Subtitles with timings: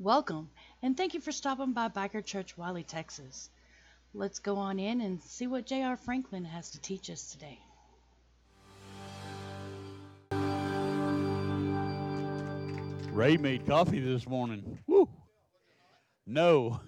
[0.00, 0.48] Welcome,
[0.80, 3.50] and thank you for stopping by Biker Church, Wylie, Texas.
[4.14, 5.96] Let's go on in and see what J.R.
[5.96, 7.58] Franklin has to teach us today.
[13.10, 14.78] Ray made coffee this morning.
[14.86, 15.08] Woo!
[16.28, 16.78] No,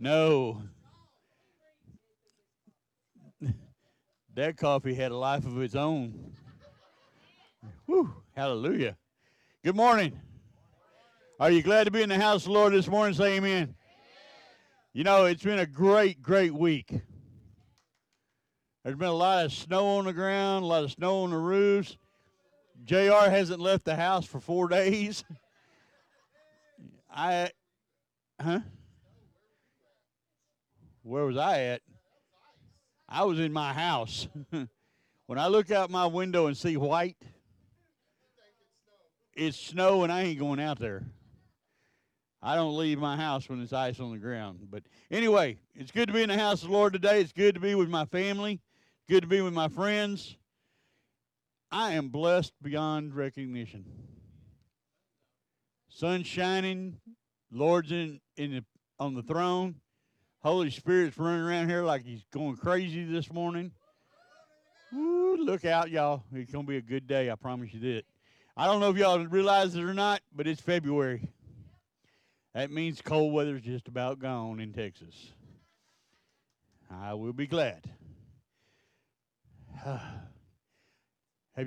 [0.00, 0.60] no.
[4.34, 6.32] That coffee had a life of its own.
[7.86, 8.12] Woo!
[8.34, 8.96] Hallelujah.
[9.62, 10.20] Good morning.
[11.40, 13.14] Are you glad to be in the house of the Lord this morning?
[13.14, 13.76] Say amen.
[14.92, 16.92] You know, it's been a great, great week.
[18.82, 21.36] There's been a lot of snow on the ground, a lot of snow on the
[21.36, 21.96] roofs.
[22.84, 25.22] JR hasn't left the house for four days.
[27.08, 27.52] I,
[28.42, 28.58] huh?
[31.04, 31.82] Where was I at?
[33.08, 34.26] I was in my house.
[35.26, 37.16] when I look out my window and see white,
[39.36, 41.04] it's snow and I ain't going out there.
[42.40, 44.60] I don't leave my house when there's ice on the ground.
[44.70, 47.20] But anyway, it's good to be in the house of the Lord today.
[47.20, 48.60] It's good to be with my family.
[49.08, 50.36] Good to be with my friends.
[51.70, 53.84] I am blessed beyond recognition.
[55.88, 56.98] Sun shining,
[57.50, 58.64] Lord's in, in the,
[59.00, 59.76] on the throne.
[60.40, 63.72] Holy Spirit's running around here like he's going crazy this morning.
[64.92, 66.22] Look out, y'all.
[66.32, 67.30] It's going to be a good day.
[67.30, 68.04] I promise you that.
[68.56, 71.28] I don't know if y'all realize it or not, but it's February.
[72.58, 75.14] That means cold weather's just about gone in Texas.
[76.90, 77.88] I will be glad.
[79.84, 80.08] Have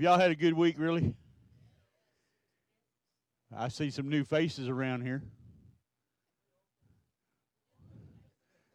[0.02, 1.16] y'all had a good week, really?
[3.56, 5.24] I see some new faces around here.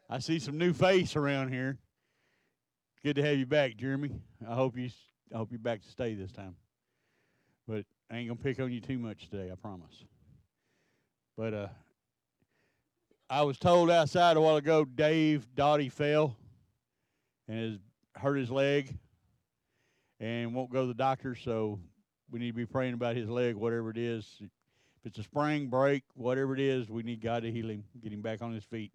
[0.09, 1.77] I see some new face around here.
[3.03, 4.09] Good to have you back, Jeremy.
[4.49, 4.89] I hope you
[5.31, 6.55] I hope you're back to stay this time.
[7.67, 10.03] But I ain't gonna pick on you too much today, I promise.
[11.37, 11.67] But uh
[13.29, 16.37] I was told outside a while ago Dave Dottie fell
[17.49, 17.79] and has
[18.21, 18.97] hurt his leg
[20.21, 21.77] and won't go to the doctor, so
[22.31, 24.25] we need to be praying about his leg, whatever it is.
[24.39, 24.49] If
[25.05, 28.21] it's a spring break, whatever it is, we need God to heal him, get him
[28.21, 28.93] back on his feet.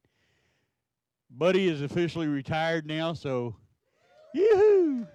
[1.30, 3.54] Buddy is officially retired now, so
[4.34, 5.06] yoo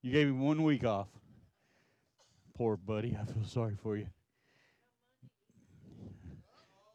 [0.00, 1.08] You gave him one week off.
[2.54, 4.06] Poor buddy, I feel sorry for you.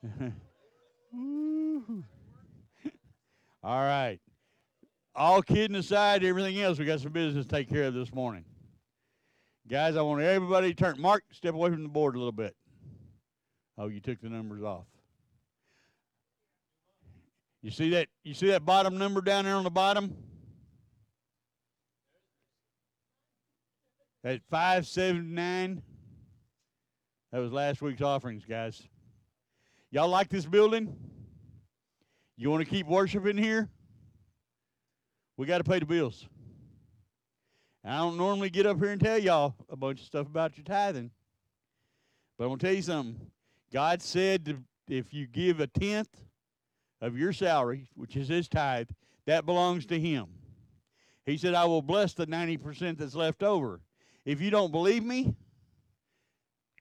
[3.63, 4.19] All right.
[5.13, 8.45] All kidding aside, everything else, we got some business to take care of this morning.
[9.67, 10.99] Guys, I want everybody to turn.
[10.99, 12.55] Mark, step away from the board a little bit.
[13.77, 14.85] Oh, you took the numbers off.
[17.61, 18.07] You see that?
[18.23, 20.15] You see that bottom number down there on the bottom?
[24.23, 25.81] At 579.
[27.31, 28.81] That was last week's offerings, guys.
[29.93, 30.95] Y'all like this building?
[32.37, 33.69] You want to keep worshiping here?
[35.35, 36.25] We got to pay the bills.
[37.83, 40.63] I don't normally get up here and tell y'all a bunch of stuff about your
[40.63, 41.11] tithing.
[42.37, 43.19] But I'm going to tell you something.
[43.73, 46.09] God said if you give a tenth
[47.01, 48.89] of your salary, which is his tithe,
[49.25, 50.27] that belongs to him.
[51.25, 53.81] He said, I will bless the 90% that's left over.
[54.25, 55.35] If you don't believe me,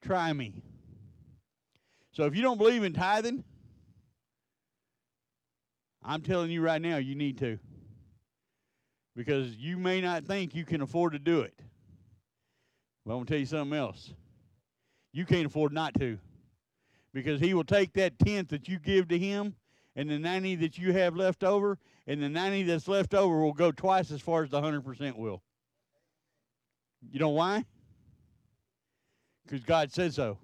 [0.01, 0.63] try me.
[2.11, 3.43] So if you don't believe in tithing,
[6.03, 7.59] I'm telling you right now, you need to.
[9.15, 11.53] Because you may not think you can afford to do it.
[13.05, 14.13] But I'm going to tell you something else.
[15.13, 16.17] You can't afford not to.
[17.13, 19.55] Because he will take that tenth that you give to him
[19.95, 21.77] and the 90 that you have left over,
[22.07, 25.41] and the 90 that's left over will go twice as far as the 100% will.
[27.11, 27.65] You know why?
[29.43, 30.37] Because God said so.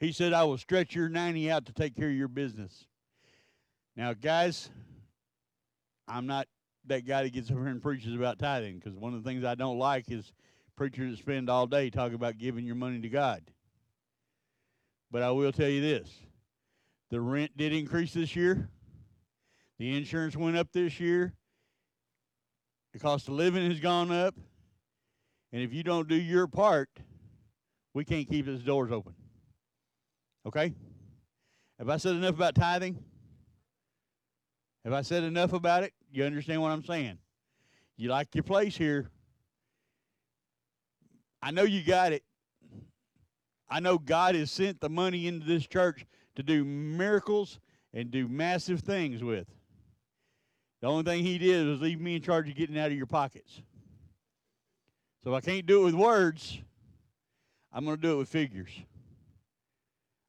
[0.00, 2.86] He said, I will stretch your 90 out to take care of your business.
[3.96, 4.70] Now, guys,
[6.06, 6.46] I'm not
[6.86, 9.44] that guy that gets over here and preaches about tithing because one of the things
[9.44, 10.32] I don't like is
[10.76, 13.42] preachers that spend all day talking about giving your money to God.
[15.10, 16.08] But I will tell you this
[17.10, 18.68] the rent did increase this year,
[19.78, 21.34] the insurance went up this year,
[22.92, 24.34] the cost of living has gone up.
[25.52, 26.90] And if you don't do your part,
[27.94, 29.14] we can't keep those doors open.
[30.48, 30.72] Okay?
[31.78, 32.98] Have I said enough about tithing?
[34.82, 35.92] Have I said enough about it?
[36.10, 37.18] You understand what I'm saying?
[37.98, 39.10] You like your place here.
[41.42, 42.24] I know you got it.
[43.68, 46.06] I know God has sent the money into this church
[46.36, 47.60] to do miracles
[47.92, 49.46] and do massive things with.
[50.80, 53.06] The only thing he did was leave me in charge of getting out of your
[53.06, 53.60] pockets.
[55.22, 56.58] So if I can't do it with words,
[57.70, 58.70] I'm going to do it with figures.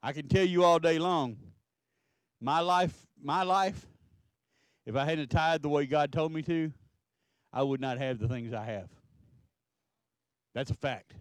[0.01, 1.37] I can tell you all day long,
[2.39, 3.85] my life, my life,
[4.85, 6.71] if I hadn't tithed the way God told me to,
[7.51, 8.89] I would not have the things I have.
[10.55, 11.13] That's a fact.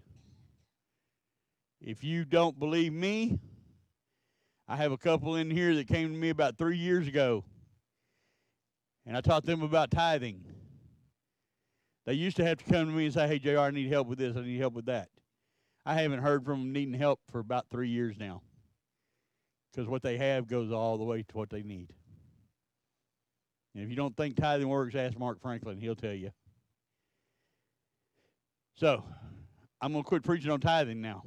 [1.80, 3.38] If you don't believe me,
[4.69, 7.44] I have a couple in here that came to me about three years ago,
[9.06, 10.44] and I taught them about tithing.
[12.06, 14.06] They used to have to come to me and say, Hey, JR, I need help
[14.06, 15.08] with this, I need help with that.
[15.84, 18.42] I haven't heard from them needing help for about three years now
[19.78, 21.92] because what they have goes all the way to what they need.
[23.76, 25.78] And if you don't think tithing works, ask Mark Franklin.
[25.78, 26.32] He'll tell you.
[28.75, 29.04] So,
[29.80, 31.22] I'm going to quit preaching on tithing now.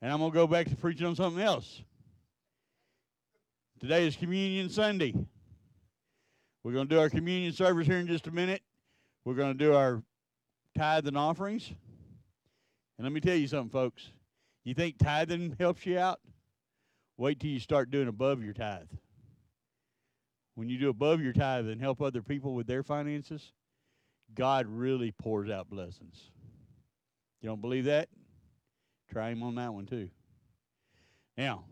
[0.00, 1.82] And I'm going to go back to preaching on something else.
[3.78, 5.12] Today is Communion Sunday.
[6.64, 8.62] We're going to do our communion service here in just a minute.
[9.26, 10.02] We're going to do our
[10.78, 11.68] tithe and offerings.
[12.96, 14.12] And let me tell you something, folks.
[14.64, 16.20] You think tithing helps you out?
[17.16, 18.88] Wait till you start doing above your tithe.
[20.54, 23.52] When you do above your tithe and help other people with their finances,
[24.34, 26.30] God really pours out blessings.
[27.40, 28.08] You don't believe that?
[29.10, 30.10] Try him on that one too.
[31.36, 31.64] Now,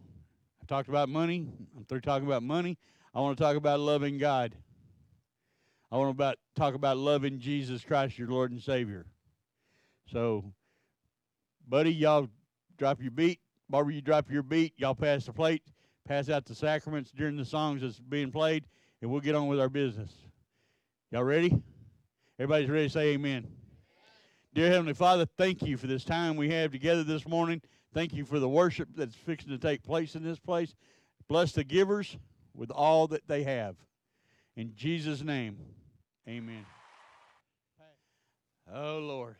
[0.60, 1.46] I've talked about money.
[1.76, 2.78] I'm through talking about money.
[3.14, 4.54] I want to talk about loving God.
[5.90, 9.06] I want to about talk about loving Jesus Christ, your Lord and Savior.
[10.10, 10.52] So,
[11.66, 12.28] buddy, y'all
[12.76, 13.40] drop your beat.
[13.68, 14.74] Barbara, you drop your beat.
[14.76, 15.62] Y'all pass the plate,
[16.06, 18.66] pass out the sacraments during the songs that's being played,
[19.00, 20.12] and we'll get on with our business.
[21.10, 21.62] Y'all ready?
[22.38, 23.46] Everybody's ready to say amen.
[24.54, 27.60] Dear Heavenly Father, thank you for this time we have together this morning.
[27.92, 30.74] Thank you for the worship that's fixing to take place in this place.
[31.28, 32.16] Bless the givers
[32.54, 33.76] with all that they have.
[34.56, 35.58] In Jesus' name,
[36.28, 36.66] amen.
[38.72, 39.36] Oh, Lord.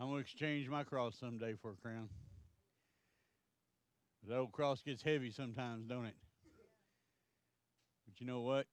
[0.00, 2.08] I'm going to exchange my cross someday for a crown.
[4.28, 6.14] The old cross gets heavy sometimes, don't it?
[8.06, 8.66] But you know what?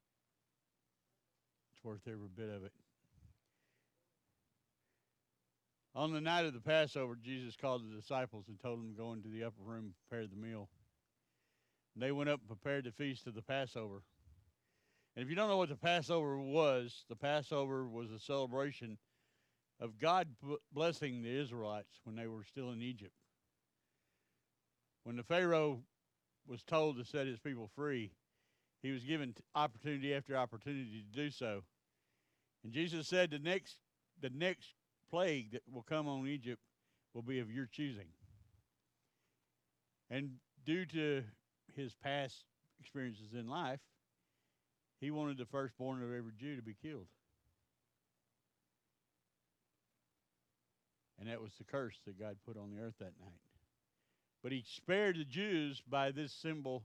[1.74, 2.72] It's worth every bit of it.
[5.96, 9.14] On the night of the Passover, Jesus called the disciples and told them to go
[9.14, 10.70] into the upper room and prepare the meal.
[11.96, 14.04] And they went up and prepared the feast of the Passover.
[15.16, 19.00] And if you don't know what the Passover was, the Passover was a celebration
[19.80, 20.30] of God
[20.72, 23.14] blessing the Israelites when they were still in Egypt.
[25.04, 25.82] When the Pharaoh
[26.48, 28.12] was told to set his people free,
[28.82, 31.64] he was given opportunity after opportunity to do so.
[32.64, 33.78] And Jesus said the next
[34.22, 34.74] the next
[35.10, 36.62] plague that will come on Egypt
[37.14, 38.08] will be of your choosing.
[40.10, 40.36] And
[40.66, 41.24] due to
[41.76, 42.46] his past
[42.80, 43.82] experiences in life,
[45.00, 47.08] he wanted the firstborn of every Jew to be killed.
[51.20, 53.40] And that was the curse that God put on the earth that night.
[54.44, 56.84] But he spared the Jews by this symbol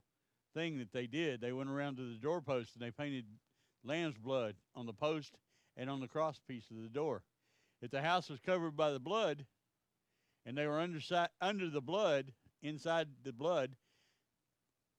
[0.55, 1.41] thing that they did.
[1.41, 3.27] They went around to the doorpost and they painted
[3.85, 5.37] lamb's blood on the post
[5.77, 7.23] and on the cross piece of the door.
[7.83, 9.47] If the house was covered by the blood
[10.47, 11.01] and they were under,
[11.41, 12.33] under the blood,
[12.63, 13.73] inside the blood,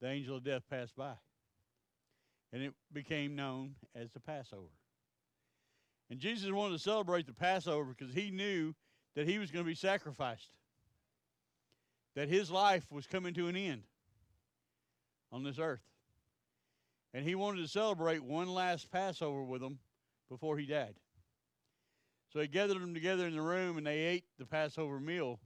[0.01, 1.13] the angel of death passed by.
[2.53, 4.67] And it became known as the Passover.
[6.09, 8.73] And Jesus wanted to celebrate the Passover because he knew
[9.15, 10.49] that he was going to be sacrificed,
[12.15, 13.83] that his life was coming to an end
[15.31, 15.81] on this earth.
[17.13, 19.79] And he wanted to celebrate one last Passover with them
[20.29, 20.95] before he died.
[22.31, 25.39] So he gathered them together in the room and they ate the Passover meal.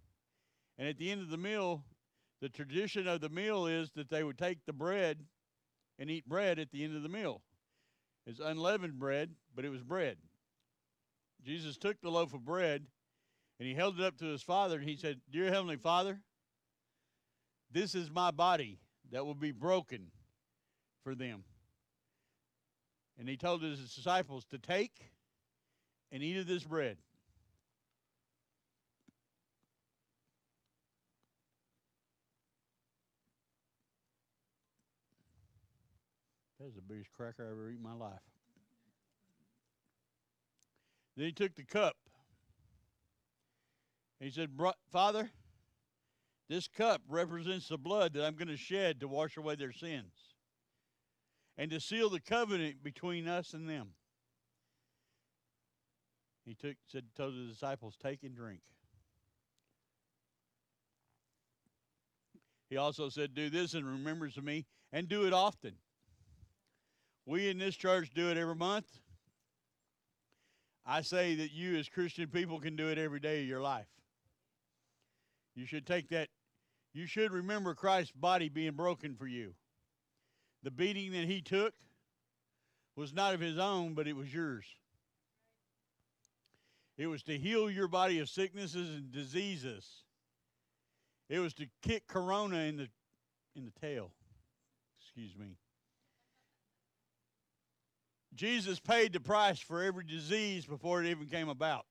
[0.78, 1.84] And at the end of the meal,
[2.42, 5.26] the tradition of the meal is that they would take the bread
[5.98, 7.42] and eat bread at the end of the meal.
[8.28, 10.18] It's unleavened bread, but it was bread.
[11.44, 12.86] Jesus took the loaf of bread
[13.60, 16.20] and he held it up to his father and he said, Dear Heavenly Father,
[17.72, 18.80] this is my body
[19.12, 20.08] that will be broken
[21.04, 21.44] for them.
[23.18, 25.12] And he told his disciples to take
[26.12, 26.98] and eat of this bread.
[36.60, 38.20] That's the biggest cracker I ever eat in my life.
[41.16, 41.96] Then he took the cup
[44.26, 44.50] he said,
[44.92, 45.30] Father,
[46.50, 50.34] this cup represents the blood that I'm going to shed to wash away their sins
[51.60, 53.90] and to seal the covenant between us and them.
[56.44, 58.62] He took said told the disciples, take and drink.
[62.68, 65.74] He also said, Do this in remembrance of me, and do it often.
[67.28, 68.88] We in this church do it every month.
[70.84, 73.86] I say that you as Christian people can do it every day of your life.
[75.56, 76.30] You should take that.
[76.94, 79.54] You should remember Christ's body being broken for you.
[80.64, 81.74] The beating that he took
[82.96, 84.66] was not of his own, but it was yours.
[86.98, 89.86] It was to heal your body of sicknesses and diseases.
[91.30, 92.88] It was to kick corona in the
[93.56, 94.12] in the tail.
[95.02, 95.58] Excuse me.
[98.34, 101.86] Jesus paid the price for every disease before it even came about.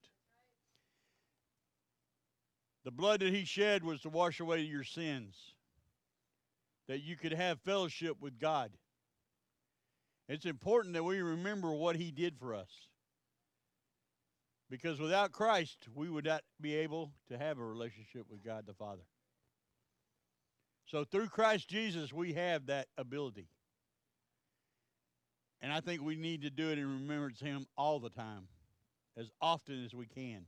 [2.84, 5.36] The blood that he shed was to wash away your sins,
[6.86, 8.70] that you could have fellowship with God.
[10.28, 12.70] It's important that we remember what he did for us.
[14.70, 18.74] Because without Christ, we would not be able to have a relationship with God the
[18.74, 19.04] Father.
[20.86, 23.48] So through Christ Jesus, we have that ability.
[25.60, 28.48] And I think we need to do it in remembrance of Him all the time,
[29.16, 30.46] as often as we can.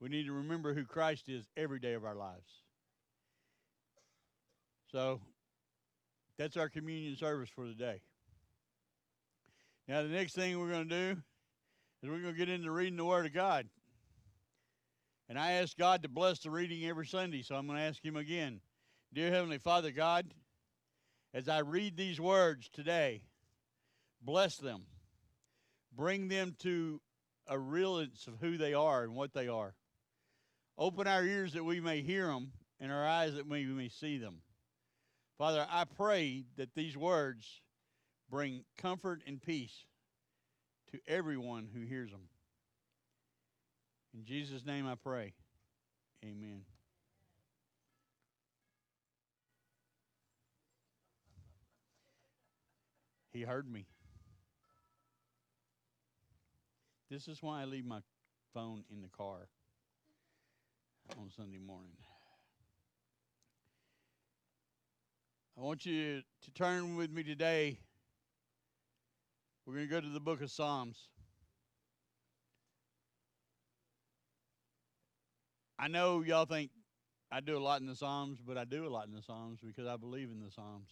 [0.00, 2.62] We need to remember who Christ is every day of our lives.
[4.92, 5.20] So
[6.38, 8.00] that's our communion service for the day.
[9.88, 11.20] Now, the next thing we're going to do
[12.02, 13.66] is we're going to get into reading the Word of God.
[15.28, 18.04] And I ask God to bless the reading every Sunday, so I'm going to ask
[18.04, 18.60] Him again.
[19.12, 20.32] Dear Heavenly Father God,
[21.34, 23.22] as I read these words today,
[24.22, 24.84] bless them.
[25.94, 27.00] Bring them to
[27.46, 29.74] a realness of who they are and what they are.
[30.78, 34.16] Open our ears that we may hear them and our eyes that we may see
[34.16, 34.36] them.
[35.36, 37.60] Father, I pray that these words
[38.30, 39.74] bring comfort and peace
[40.92, 42.28] to everyone who hears them.
[44.14, 45.32] In Jesus' name I pray.
[46.24, 46.62] Amen.
[53.32, 53.86] He heard me.
[57.10, 58.00] This is why I leave my
[58.54, 59.48] phone in the car
[61.16, 61.96] on Sunday morning.
[65.56, 67.78] I want you to turn with me today.
[69.66, 71.08] We're going to go to the book of Psalms.
[75.78, 76.70] I know y'all think
[77.32, 79.60] I do a lot in the Psalms, but I do a lot in the Psalms
[79.64, 80.90] because I believe in the Psalms.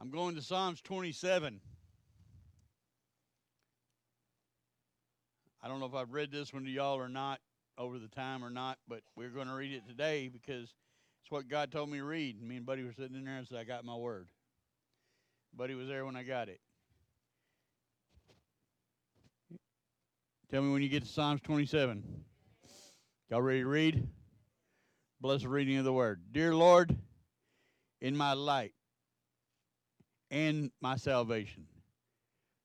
[0.00, 1.60] I'm going to Psalms 27.
[5.62, 7.40] I don't know if I've read this one to y'all or not
[7.78, 10.74] over the time or not, but we're going to read it today because
[11.22, 12.42] it's what God told me to read.
[12.42, 14.28] Me and Buddy were sitting in there and said, I got my word.
[15.54, 16.60] Buddy was there when I got it.
[20.50, 22.04] Tell me when you get to Psalms 27.
[23.30, 24.06] Y'all ready to read?
[25.20, 26.22] Blessed reading of the word.
[26.30, 26.96] Dear Lord,
[28.00, 28.74] in my light
[30.30, 31.66] and my salvation,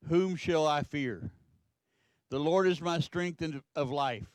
[0.08, 1.32] whom shall I fear?
[2.30, 4.28] The Lord is my strength and of life.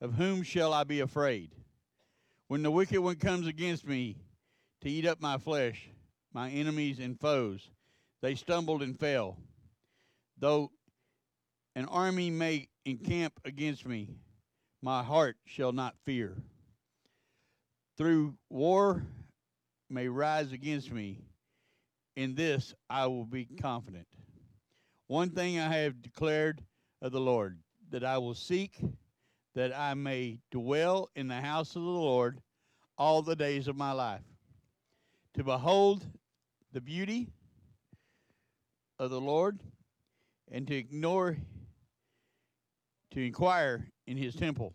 [0.00, 1.50] Of whom shall I be afraid?
[2.46, 4.16] When the wicked one comes against me
[4.80, 5.88] to eat up my flesh,
[6.32, 7.68] my enemies and foes,
[8.20, 9.36] they stumbled and fell.
[10.38, 10.70] Though
[11.74, 14.08] an army may encamp against me,
[14.82, 16.36] my heart shall not fear.
[17.96, 19.04] Through war
[19.90, 21.24] may rise against me,
[22.14, 24.06] in this I will be confident.
[25.08, 26.62] One thing I have declared
[27.02, 27.58] of the Lord,
[27.90, 28.80] that I will seek
[29.54, 32.40] that I may dwell in the house of the Lord
[32.96, 34.24] all the days of my life,
[35.34, 36.04] to behold
[36.72, 37.28] the beauty
[38.98, 39.60] of the Lord
[40.50, 41.36] and to ignore
[43.12, 44.74] to inquire in his temple.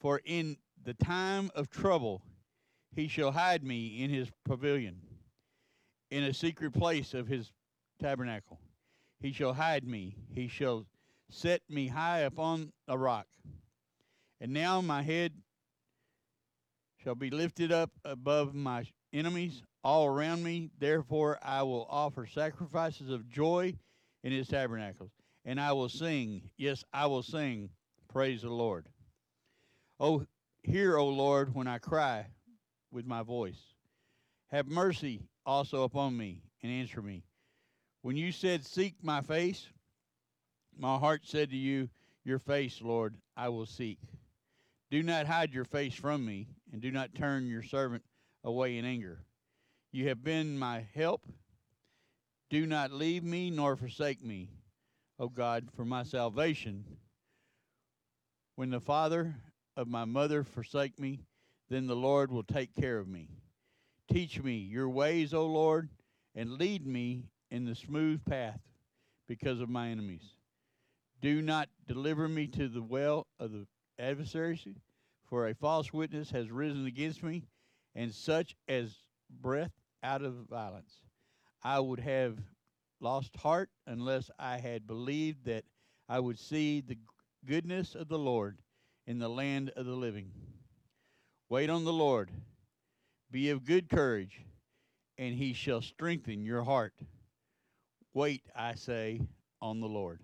[0.00, 2.22] For in the time of trouble
[2.94, 5.00] he shall hide me in his pavilion
[6.10, 7.52] in a secret place of his
[8.00, 8.58] tabernacle.
[9.20, 10.16] He shall hide me.
[10.34, 10.84] He shall
[11.32, 13.26] set me high upon a rock
[14.42, 15.32] and now my head
[17.02, 20.68] shall be lifted up above my enemies all around me.
[20.80, 23.72] Therefore, I will offer sacrifices of joy
[24.24, 25.12] in his tabernacles,
[25.44, 26.50] and I will sing.
[26.56, 27.70] Yes, I will sing.
[28.08, 28.88] Praise the Lord.
[30.00, 30.26] Oh,
[30.64, 32.26] hear, O Lord, when I cry
[32.90, 33.62] with my voice.
[34.50, 37.22] Have mercy also upon me and answer me.
[38.00, 39.68] When you said, Seek my face,
[40.78, 41.88] my heart said to you,
[42.24, 43.98] Your face, Lord, I will seek.
[44.90, 48.02] Do not hide your face from me, and do not turn your servant
[48.44, 49.24] away in anger.
[49.90, 51.26] You have been my help.
[52.50, 54.50] Do not leave me nor forsake me,
[55.18, 56.84] O God, for my salvation.
[58.56, 59.34] When the father
[59.76, 61.20] of my mother forsake me,
[61.70, 63.28] then the Lord will take care of me.
[64.12, 65.88] Teach me your ways, O Lord,
[66.34, 68.60] and lead me in the smooth path
[69.26, 70.24] because of my enemies.
[71.22, 74.66] Do not deliver me to the well of the adversaries,
[75.24, 77.44] for a false witness has risen against me,
[77.94, 78.96] and such as
[79.30, 79.70] breath
[80.02, 80.92] out of violence.
[81.62, 82.38] I would have
[83.00, 85.64] lost heart unless I had believed that
[86.08, 86.98] I would see the
[87.46, 88.58] goodness of the Lord
[89.06, 90.32] in the land of the living.
[91.48, 92.32] Wait on the Lord.
[93.30, 94.40] Be of good courage,
[95.18, 96.94] and he shall strengthen your heart.
[98.12, 99.20] Wait, I say,
[99.60, 100.18] on the Lord.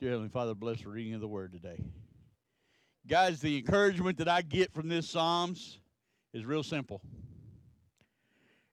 [0.00, 1.82] Dear Heavenly Father, bless the reading of the word today.
[3.08, 5.80] Guys, the encouragement that I get from this Psalms
[6.32, 7.02] is real simple.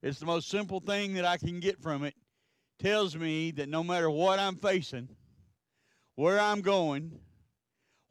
[0.03, 2.13] It's the most simple thing that I can get from it.
[2.77, 5.09] Tells me that no matter what I'm facing,
[6.13, 7.17] where I'm going,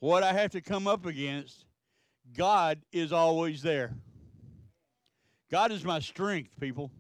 [0.00, 1.66] what I have to come up against,
[2.36, 3.94] God is always there.
[5.52, 6.90] God is my strength, people.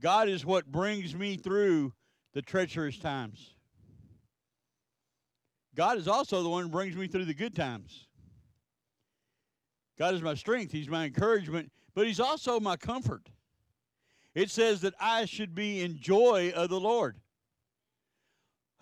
[0.00, 1.92] God is what brings me through
[2.34, 3.53] the treacherous times.
[5.74, 8.06] God is also the one who brings me through the good times.
[9.98, 13.28] God is my strength, He's my encouragement, but He's also my comfort.
[14.34, 17.16] It says that I should be in joy of the Lord.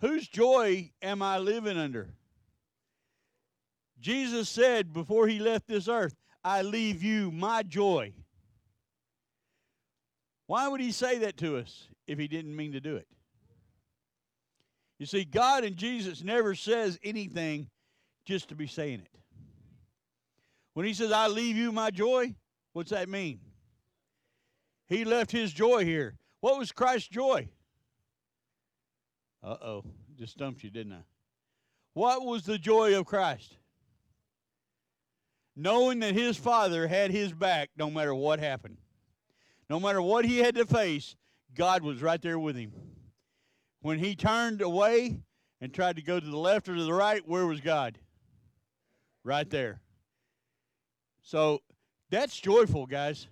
[0.01, 2.15] Whose joy am I living under?
[3.99, 8.13] Jesus said before he left this earth, I leave you my joy.
[10.47, 13.07] Why would he say that to us if he didn't mean to do it?
[15.03, 17.67] You see, God and Jesus never says anything
[18.23, 19.19] just to be saying it.
[20.75, 22.33] When he says, I leave you my joy,
[22.71, 23.41] what's that mean?
[24.87, 26.15] He left his joy here.
[26.39, 27.49] What was Christ's joy?
[29.43, 29.83] Uh oh,
[30.17, 31.03] just stumped you, didn't I?
[31.95, 33.57] What was the joy of Christ?
[35.53, 38.77] knowing that his father had his back no matter what happened.
[39.69, 41.17] No matter what he had to face,
[41.53, 42.71] God was right there with him.
[43.83, 45.17] When he turned away
[45.59, 47.99] and tried to go to the left or to the right, where was God?
[49.25, 49.81] Right there.
[51.21, 51.59] So
[52.09, 53.27] that's joyful, guys.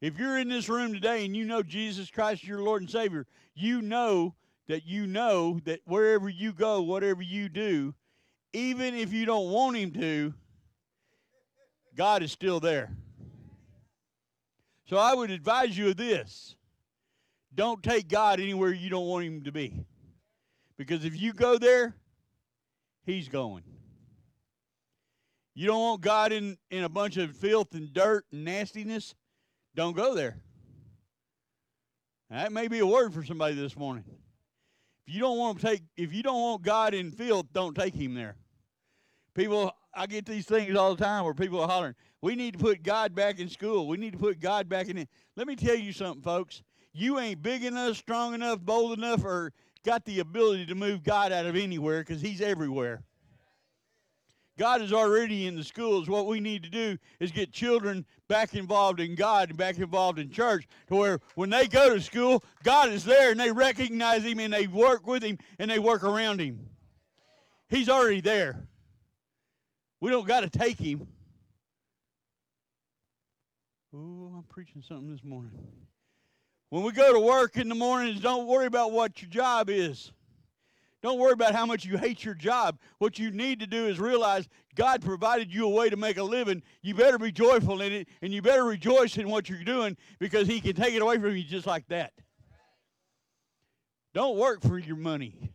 [0.00, 2.90] If you're in this room today and you know Jesus Christ is your Lord and
[2.90, 4.36] Savior, you know
[4.68, 7.92] that you know that wherever you go, whatever you do,
[8.52, 10.32] even if you don't want Him to,
[11.96, 12.92] God is still there.
[14.86, 16.54] So I would advise you of this
[17.54, 19.84] don't take God anywhere you don't want Him to be.
[20.76, 21.94] Because if you go there,
[23.04, 23.62] He's going.
[25.54, 29.14] You don't want God in, in a bunch of filth and dirt and nastiness,
[29.74, 30.40] don't go there.
[32.30, 34.04] That may be a word for somebody this morning.
[35.06, 37.94] If you don't want to take if you don't want God in filth, don't take
[37.94, 38.36] him there.
[39.34, 42.58] People I get these things all the time where people are hollering, we need to
[42.58, 43.88] put God back in school.
[43.88, 45.08] We need to put God back in it.
[45.36, 46.62] Let me tell you something, folks.
[46.92, 49.52] You ain't big enough, strong enough, bold enough, or
[49.84, 53.02] got the ability to move God out of anywhere because He's everywhere.
[54.58, 56.08] God is already in the schools.
[56.08, 60.18] What we need to do is get children back involved in God and back involved
[60.18, 64.22] in church to where when they go to school, God is there and they recognize
[64.24, 66.68] Him and they work with Him and they work around Him.
[67.70, 68.68] He's already there.
[70.00, 71.06] We don't got to take him.
[73.94, 75.52] Oh, I'm preaching something this morning.
[76.70, 80.12] When we go to work in the mornings, don't worry about what your job is.
[81.02, 82.78] Don't worry about how much you hate your job.
[82.98, 86.22] What you need to do is realize God provided you a way to make a
[86.22, 86.62] living.
[86.82, 90.46] You better be joyful in it, and you better rejoice in what you're doing because
[90.46, 92.12] He can take it away from you just like that.
[94.12, 95.52] Don't work for your money.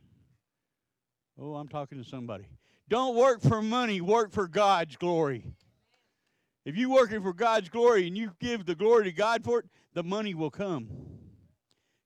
[1.39, 2.45] Oh, I'm talking to somebody.
[2.89, 5.45] Don't work for money, work for God's glory.
[6.65, 9.65] If you're working for God's glory and you give the glory to God for it,
[9.93, 10.89] the money will come.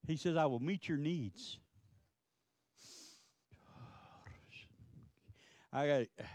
[0.05, 1.59] He says, I will meet your needs.
[5.71, 6.25] I got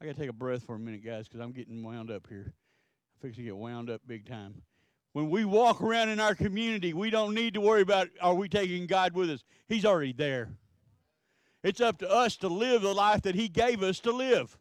[0.00, 2.26] I got to take a breath for a minute, guys, because I'm getting wound up
[2.28, 2.54] here.
[2.54, 4.62] I'm fixing to get wound up big time.
[5.12, 8.48] When we walk around in our community, we don't need to worry about are we
[8.48, 9.44] taking God with us.
[9.68, 10.50] He's already there.
[11.62, 14.56] It's up to us to live the life that He gave us to live.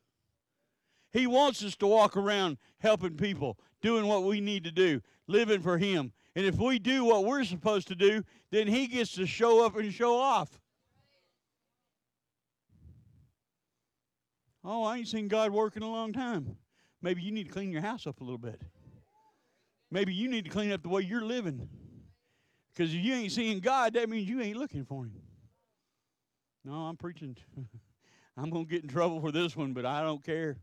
[1.11, 5.61] He wants us to walk around helping people, doing what we need to do, living
[5.61, 6.11] for Him.
[6.35, 9.75] And if we do what we're supposed to do, then He gets to show up
[9.75, 10.59] and show off.
[14.63, 16.57] Oh, I ain't seen God work in a long time.
[17.01, 18.61] Maybe you need to clean your house up a little bit.
[19.89, 21.67] Maybe you need to clean up the way you're living.
[22.73, 25.21] Because if you ain't seeing God, that means you ain't looking for Him.
[26.63, 27.35] No, I'm preaching.
[28.37, 30.57] I'm going to get in trouble for this one, but I don't care.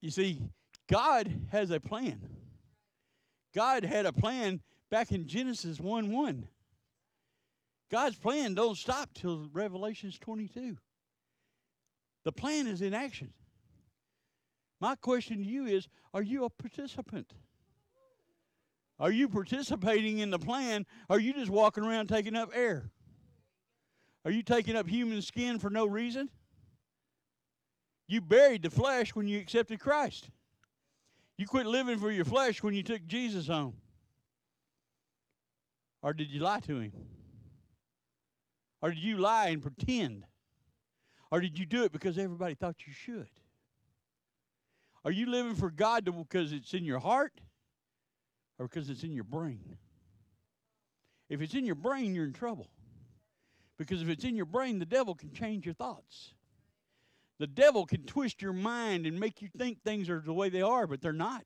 [0.00, 0.40] You see,
[0.88, 2.20] God has a plan.
[3.54, 6.48] God had a plan back in Genesis 1 1.
[7.90, 10.76] God's plan don't stop till Revelations 22.
[12.24, 13.32] The plan is in action.
[14.80, 17.32] My question to you is Are you a participant?
[19.00, 20.84] Are you participating in the plan?
[21.08, 22.90] Are you just walking around taking up air?
[24.24, 26.28] Are you taking up human skin for no reason?
[28.08, 30.30] You buried the flesh when you accepted Christ.
[31.36, 33.74] You quit living for your flesh when you took Jesus home.
[36.02, 36.92] Or did you lie to him?
[38.80, 40.24] Or did you lie and pretend?
[41.30, 43.28] Or did you do it because everybody thought you should?
[45.04, 47.40] Are you living for God because it's in your heart
[48.58, 49.76] or because it's in your brain?
[51.28, 52.68] If it's in your brain, you're in trouble.
[53.78, 56.32] Because if it's in your brain, the devil can change your thoughts.
[57.38, 60.62] The devil can twist your mind and make you think things are the way they
[60.62, 61.44] are, but they're not.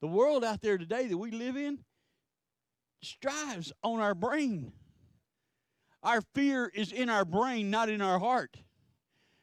[0.00, 1.80] The world out there today that we live in
[3.02, 4.72] strives on our brain.
[6.02, 8.56] Our fear is in our brain, not in our heart.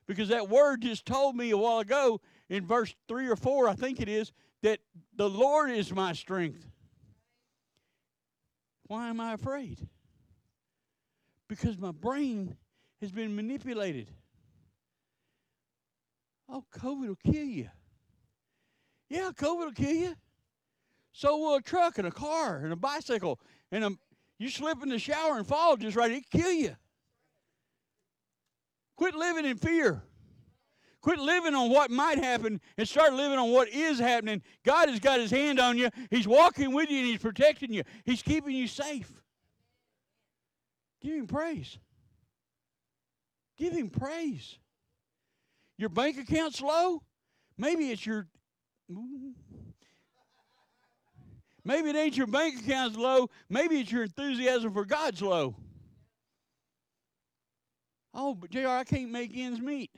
[0.07, 3.73] Because that word just told me a while ago in verse 3 or 4, I
[3.73, 4.79] think it is, that
[5.15, 6.65] the Lord is my strength.
[8.87, 9.87] Why am I afraid?
[11.47, 12.55] Because my brain
[13.01, 14.09] has been manipulated.
[16.49, 17.69] Oh, COVID will kill you.
[19.09, 20.15] Yeah, COVID will kill you.
[21.11, 23.39] So will a truck and a car and a bicycle
[23.71, 23.91] and a,
[24.39, 26.75] you slip in the shower and fall just right, it kill you.
[28.95, 30.03] Quit living in fear.
[31.01, 34.41] Quit living on what might happen and start living on what is happening.
[34.63, 35.89] God has got his hand on you.
[36.09, 37.83] He's walking with you and he's protecting you.
[38.05, 39.11] He's keeping you safe.
[41.01, 41.77] Give him praise.
[43.57, 44.57] Give him praise.
[45.83, 47.03] Your bank account's low?
[47.57, 48.25] Maybe it's your
[51.65, 53.29] Maybe it ain't your bank account's low.
[53.49, 55.57] Maybe it's your enthusiasm for God's low.
[58.13, 59.91] Oh, but JR, I can't make ends meet.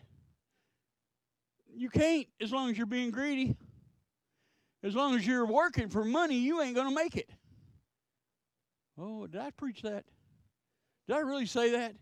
[1.71, 3.56] You can't as long as you're being greedy.
[4.82, 7.30] As long as you're working for money, you ain't going to make it.
[8.98, 10.04] Oh, did I preach that?
[11.08, 11.93] Did I really say that?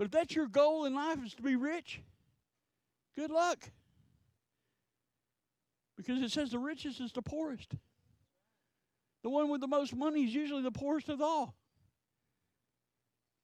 [0.00, 2.00] But if that's your goal in life is to be rich,
[3.14, 3.58] good luck.
[5.94, 7.74] Because it says the richest is the poorest.
[9.22, 11.54] The one with the most money is usually the poorest of all.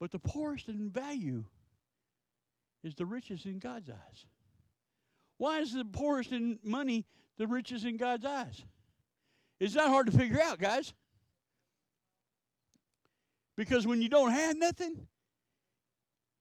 [0.01, 1.45] But the poorest in value
[2.83, 4.25] is the richest in God's eyes.
[5.37, 7.05] Why is the poorest in money
[7.37, 8.65] the richest in God's eyes?
[9.61, 10.95] It's not hard to figure out, guys.
[13.59, 15.07] Because when you don't have nothing,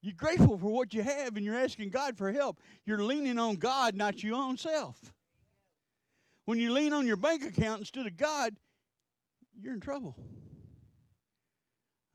[0.05, 2.59] you're grateful for what you have and you're asking God for help.
[2.85, 5.13] You're leaning on God, not your own self.
[6.45, 8.55] When you lean on your bank account instead of God,
[9.59, 10.15] you're in trouble.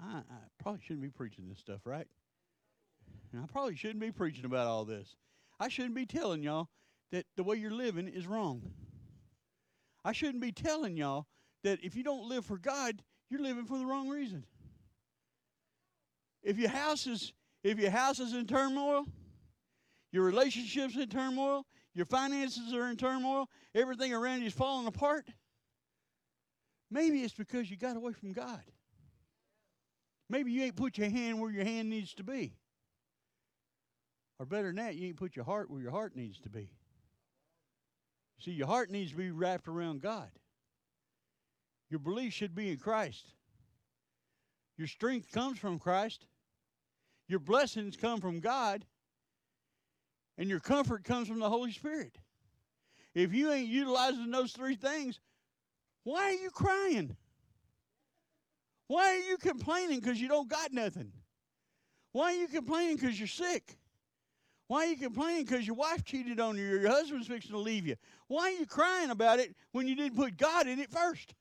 [0.01, 2.07] I, I probably shouldn't be preaching this stuff, right?
[3.33, 5.17] And I probably shouldn't be preaching about all this.
[5.59, 6.69] I shouldn't be telling y'all
[7.11, 8.63] that the way you're living is wrong.
[10.05, 11.27] I shouldn't be telling y'all
[11.65, 14.45] that if you don't live for God, you're living for the wrong reason.
[16.43, 19.05] If your house is if your house is in turmoil,
[20.13, 25.29] your relationships in turmoil, your finances are in turmoil, everything around you is falling apart,
[26.91, 28.63] maybe it's because you got away from God.
[30.29, 32.55] Maybe you ain't put your hand where your hand needs to be.
[34.39, 36.71] Or better than that, you ain't put your heart where your heart needs to be.
[38.41, 40.31] See, your heart needs to be wrapped around God.
[41.91, 43.35] Your belief should be in Christ.
[44.79, 46.25] Your strength comes from Christ.
[47.31, 48.85] Your blessings come from God.
[50.37, 52.19] And your comfort comes from the Holy Spirit.
[53.15, 55.21] If you ain't utilizing those three things,
[56.03, 57.17] why are you crying?
[58.89, 61.13] Why are you complaining because you don't got nothing?
[62.11, 63.79] Why are you complaining because you're sick?
[64.67, 67.59] Why are you complaining because your wife cheated on you or your husband's fixing to
[67.59, 67.95] leave you?
[68.27, 71.35] Why are you crying about it when you didn't put God in it first?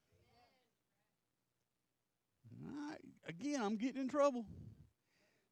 [3.28, 4.46] again, I'm getting in trouble.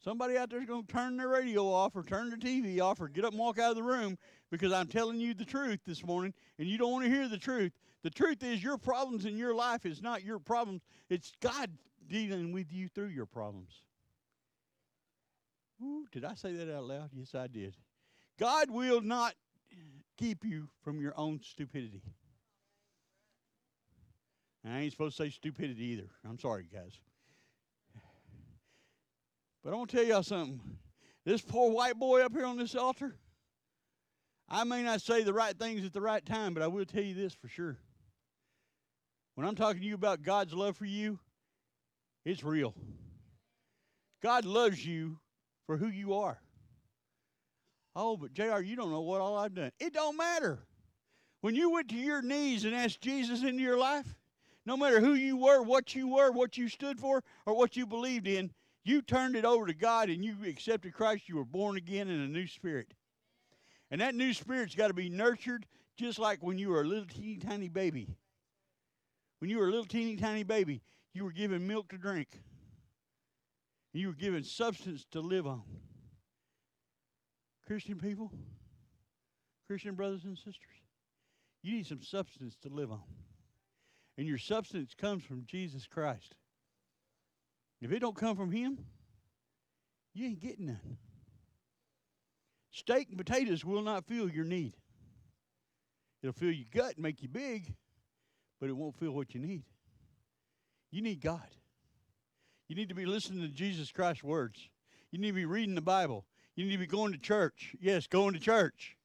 [0.07, 3.01] Somebody out there is going to turn their radio off or turn their TV off
[3.01, 4.17] or get up and walk out of the room
[4.49, 7.37] because I'm telling you the truth this morning and you don't want to hear the
[7.37, 7.73] truth.
[8.03, 11.71] The truth is, your problems in your life is not your problems, it's God
[12.07, 13.81] dealing with you through your problems.
[15.83, 17.09] Ooh, did I say that out loud?
[17.13, 17.75] Yes, I did.
[18.39, 19.33] God will not
[20.17, 22.01] keep you from your own stupidity.
[24.65, 26.07] I ain't supposed to say stupidity either.
[26.25, 26.97] I'm sorry, guys.
[29.67, 30.61] But I want to tell y'all something.
[31.25, 33.17] This poor white boy up here on this altar,
[34.47, 37.03] I may not say the right things at the right time, but I will tell
[37.03, 37.77] you this for sure.
[39.35, 41.19] When I'm talking to you about God's love for you,
[42.23, 42.75] it's real.
[44.23, 45.19] God loves you
[45.65, 46.39] for who you are.
[47.93, 49.73] Oh, but JR, you don't know what all I've done.
[49.81, 50.59] It don't matter.
[51.41, 54.15] When you went to your knees and asked Jesus into your life,
[54.65, 57.85] no matter who you were, what you were, what you stood for, or what you
[57.85, 58.53] believed in,
[58.87, 61.27] you turned it over to God and you accepted Christ.
[61.27, 62.93] You were born again in a new spirit.
[63.91, 65.65] And that new spirit's got to be nurtured
[65.97, 68.07] just like when you were a little teeny tiny baby.
[69.39, 70.81] When you were a little teeny tiny baby,
[71.13, 72.27] you were given milk to drink.
[73.93, 75.63] You were given substance to live on.
[77.65, 78.31] Christian people,
[79.67, 80.55] Christian brothers and sisters,
[81.63, 83.03] you need some substance to live on.
[84.17, 86.35] And your substance comes from Jesus Christ.
[87.81, 88.79] If it don't come from him,
[90.13, 90.97] you ain't getting none.
[92.71, 94.75] Steak and potatoes will not fill your need.
[96.21, 97.73] It'll fill your gut and make you big,
[98.59, 99.63] but it won't fill what you need.
[100.91, 101.47] You need God.
[102.67, 104.69] You need to be listening to Jesus Christ's words.
[105.11, 106.25] You need to be reading the Bible.
[106.55, 107.75] You need to be going to church.
[107.79, 108.97] Yes, going to church.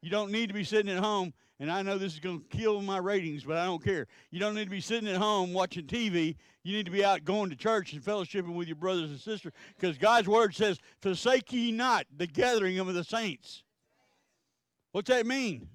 [0.00, 2.56] You don't need to be sitting at home, and I know this is going to
[2.56, 4.06] kill my ratings, but I don't care.
[4.30, 6.36] You don't need to be sitting at home watching TV.
[6.62, 9.52] You need to be out going to church and fellowshipping with your brothers and sisters
[9.78, 13.62] because God's word says, Forsake ye not the gathering of the saints.
[14.92, 15.68] What's that mean?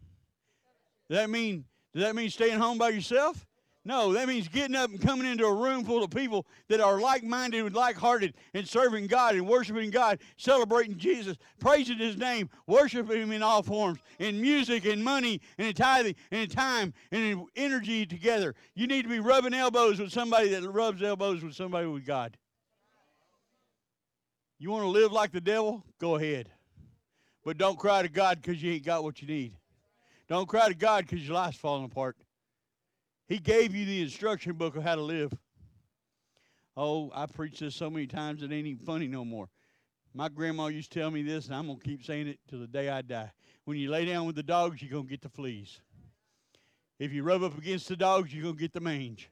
[1.08, 3.46] Does that mean does that mean staying home by yourself?
[3.88, 7.00] No, that means getting up and coming into a room full of people that are
[7.00, 12.18] like minded and like hearted and serving God and worshiping God, celebrating Jesus, praising His
[12.18, 16.50] name, worshiping Him in all forms, in music and money and in tithing and in
[16.50, 18.56] time and in energy together.
[18.74, 22.36] You need to be rubbing elbows with somebody that rubs elbows with somebody with God.
[24.58, 25.84] You want to live like the devil?
[26.00, 26.50] Go ahead.
[27.44, 29.54] But don't cry to God because you ain't got what you need.
[30.28, 32.18] Don't cry to God because your life's falling apart.
[33.28, 35.34] He gave you the instruction book of how to live.
[36.78, 39.50] Oh, I preached this so many times it ain't even funny no more.
[40.14, 42.60] My grandma used to tell me this, and I'm going to keep saying it till
[42.60, 43.32] the day I die.
[43.66, 45.82] When you lay down with the dogs, you're going to get the fleas.
[47.00, 49.30] If you rub up against the dogs, you're going to get the mange.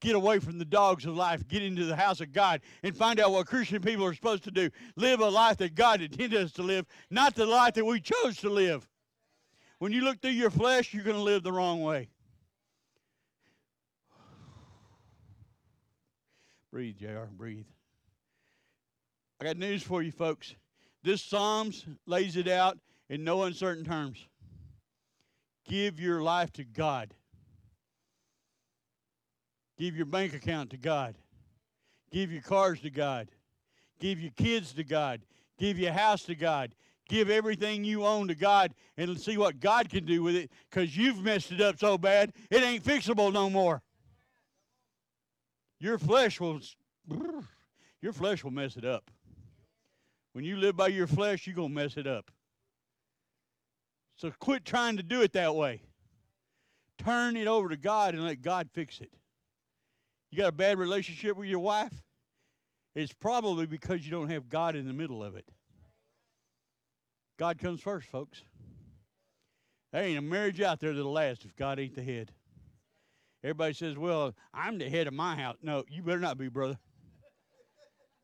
[0.00, 1.46] Get away from the dogs of life.
[1.46, 4.50] Get into the house of God and find out what Christian people are supposed to
[4.50, 4.70] do.
[4.96, 8.36] Live a life that God intended us to live, not the life that we chose
[8.38, 8.88] to live.
[9.78, 12.08] When you look through your flesh, you're going to live the wrong way.
[16.72, 17.66] Breathe, JR, breathe.
[19.40, 20.54] I got news for you, folks.
[21.02, 22.78] This Psalms lays it out
[23.10, 24.26] in no uncertain terms.
[25.68, 27.12] Give your life to God.
[29.78, 31.16] Give your bank account to God.
[32.10, 33.28] Give your cars to God.
[34.00, 35.20] Give your kids to God.
[35.58, 36.74] Give your house to God.
[37.08, 40.96] Give everything you own to God and see what God can do with it because
[40.96, 43.82] you've messed it up so bad, it ain't fixable no more.
[45.82, 46.60] Your flesh will
[48.00, 49.10] your flesh will mess it up.
[50.32, 52.30] When you live by your flesh, you're going to mess it up.
[54.14, 55.82] So quit trying to do it that way.
[56.98, 59.10] Turn it over to God and let God fix it.
[60.30, 62.04] You got a bad relationship with your wife?
[62.94, 65.48] It's probably because you don't have God in the middle of it.
[67.40, 68.40] God comes first, folks.
[69.92, 72.30] There ain't a marriage out there that'll last if God ain't the head.
[73.44, 75.56] Everybody says, well, I'm the head of my house.
[75.62, 76.78] No, you better not be, brother.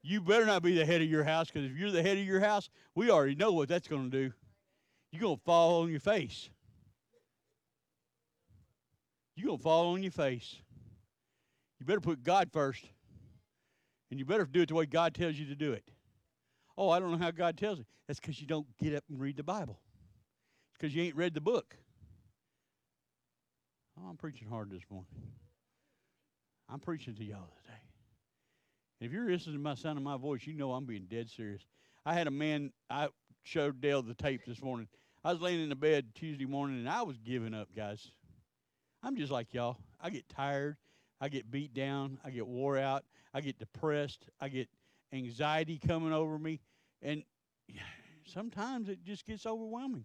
[0.02, 2.24] You better not be the head of your house because if you're the head of
[2.24, 4.32] your house, we already know what that's going to do.
[5.10, 6.50] You're going to fall on your face.
[9.34, 10.56] You're going to fall on your face.
[11.80, 12.84] You better put God first.
[14.10, 15.84] And you better do it the way God tells you to do it.
[16.76, 17.86] Oh, I don't know how God tells me.
[18.06, 19.80] That's because you don't get up and read the Bible.
[20.70, 21.76] It's because you ain't read the book.
[23.98, 25.08] Oh, I'm preaching hard this morning.
[26.68, 27.78] I'm preaching to y'all today.
[29.00, 31.62] If you're listening to my sound of my voice, you know I'm being dead serious.
[32.04, 33.08] I had a man, I
[33.42, 34.88] showed Dale the tape this morning.
[35.24, 38.10] I was laying in the bed Tuesday morning and I was giving up, guys.
[39.02, 39.78] I'm just like y'all.
[40.00, 40.76] I get tired.
[41.20, 42.18] I get beat down.
[42.24, 43.04] I get wore out.
[43.34, 44.28] I get depressed.
[44.40, 44.68] I get
[45.12, 46.60] anxiety coming over me.
[47.02, 47.24] And
[48.26, 50.04] sometimes it just gets overwhelming.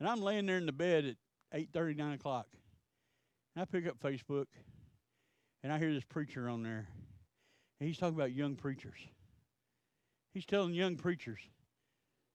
[0.00, 1.16] And I'm laying there in the bed at
[1.52, 2.46] 8 9 o'clock.
[3.60, 4.46] I pick up Facebook
[5.62, 6.86] and I hear this preacher on there.
[7.80, 8.98] And he's talking about young preachers.
[10.32, 11.40] He's telling young preachers,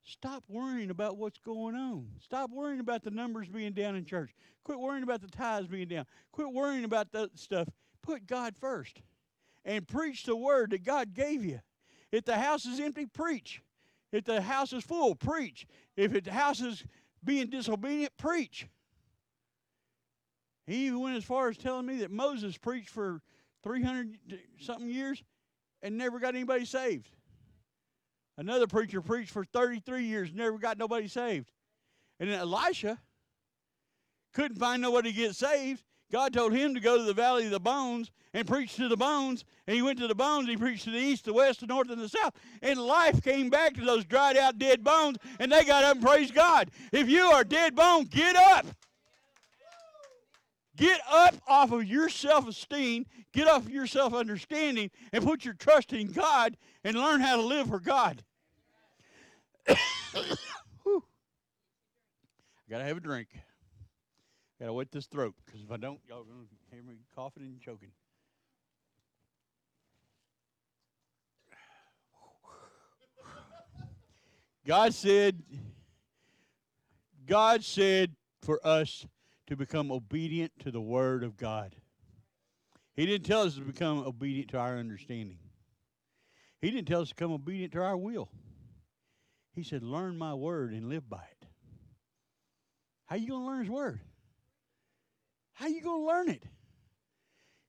[0.03, 2.07] stop worrying about what's going on.
[2.19, 4.31] Stop worrying about the numbers being down in church.
[4.63, 6.05] Quit worrying about the tithes being down.
[6.31, 7.69] Quit worrying about that stuff.
[8.01, 9.01] Put God first
[9.65, 11.59] and preach the word that God gave you.
[12.11, 13.61] If the house is empty, preach.
[14.11, 15.65] If the house is full, preach.
[15.95, 16.83] If the house is
[17.23, 18.67] being disobedient, preach.
[20.65, 23.21] He even went as far as telling me that Moses preached for
[23.63, 24.17] 300
[24.59, 25.23] something years
[25.81, 27.09] and never got anybody saved.
[28.37, 31.51] Another preacher preached for 33 years, and never got nobody saved.
[32.19, 32.97] And then Elisha
[34.33, 35.83] couldn't find nobody to get saved.
[36.11, 38.97] God told him to go to the valley of the bones and preach to the
[38.97, 39.45] bones.
[39.67, 40.47] And he went to the bones.
[40.47, 42.33] He preached to the east, the west, the north, and the south.
[42.61, 45.17] And life came back to those dried out dead bones.
[45.39, 46.69] And they got up and praised God.
[46.91, 48.67] If you are dead bone, get up.
[50.75, 55.45] Get up off of your self esteem, get off of your self understanding, and put
[55.45, 58.23] your trust in God and learn how to live for God.
[59.67, 59.75] I
[62.69, 63.27] gotta have a drink.
[64.59, 67.91] Gotta wet this throat, because if I don't, y'all gonna hear me coughing and choking.
[74.65, 75.43] God said,
[77.27, 79.05] God said for us
[79.47, 81.75] to become obedient to the Word of God.
[82.95, 85.39] He didn't tell us to become obedient to our understanding.
[86.61, 88.29] He didn't tell us to become obedient to our will.
[89.55, 91.47] He said, Learn my Word and live by it.
[93.05, 93.99] How you to learn His Word?
[95.53, 96.43] How you to learn it?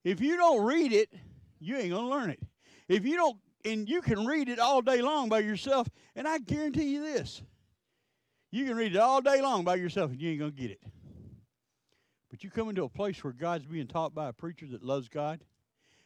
[0.05, 1.13] If you don't read it,
[1.59, 2.41] you ain't to learn it.
[2.89, 6.39] If you don't, and you can read it all day long by yourself, and I
[6.39, 7.43] guarantee you this
[8.55, 10.81] you can read it all day long by yourself, and you ain't to get it.
[12.35, 15.09] But you come into a place where God's being taught by a preacher that loves
[15.09, 15.39] God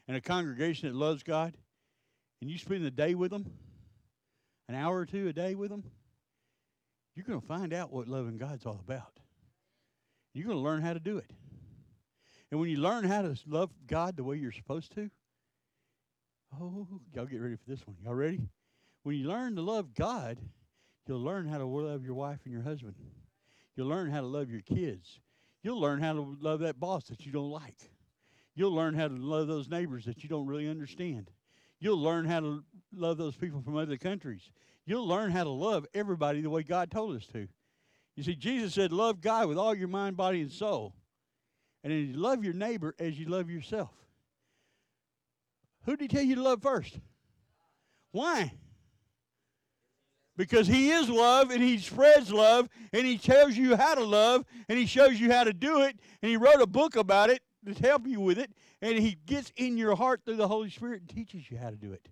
[0.07, 1.57] and a congregation that loves God,
[2.43, 3.51] and you spend the day with them,
[4.69, 5.85] an hour or two a day with them,
[7.17, 9.21] you're going to find out what loving God's all about.
[10.35, 11.31] You're going to learn how to do it.
[12.51, 15.11] And when you learn how to love God the way you're supposed to,
[16.61, 17.97] oh, y'all get ready for this one.
[18.05, 18.43] Y'all ready?
[19.03, 20.37] When you learn to love God,
[21.07, 22.97] you'll learn how to love your wife and your husband.
[23.77, 25.21] You'll learn how to love your kids.
[25.63, 27.91] You'll learn how to love that boss that you don't like.
[28.55, 31.31] You'll learn how to love those neighbors that you don't really understand.
[31.81, 34.51] You'll learn how to love those people from other countries.
[34.85, 37.47] You'll learn how to love everybody the way God told us to.
[38.17, 40.95] You see, Jesus said, Love God with all your mind, body, and soul.
[41.85, 43.91] And then you love your neighbor as you love yourself.
[45.85, 46.99] Who did he tell you to love first?
[48.11, 48.53] Why?
[50.39, 54.47] Because he is love and he spreads love and he tells you how to love
[54.69, 57.43] and he shows you how to do it and he wrote a book about it
[57.67, 61.01] to help you with it and he gets in your heart through the Holy Spirit
[61.01, 62.09] and teaches you how to do it.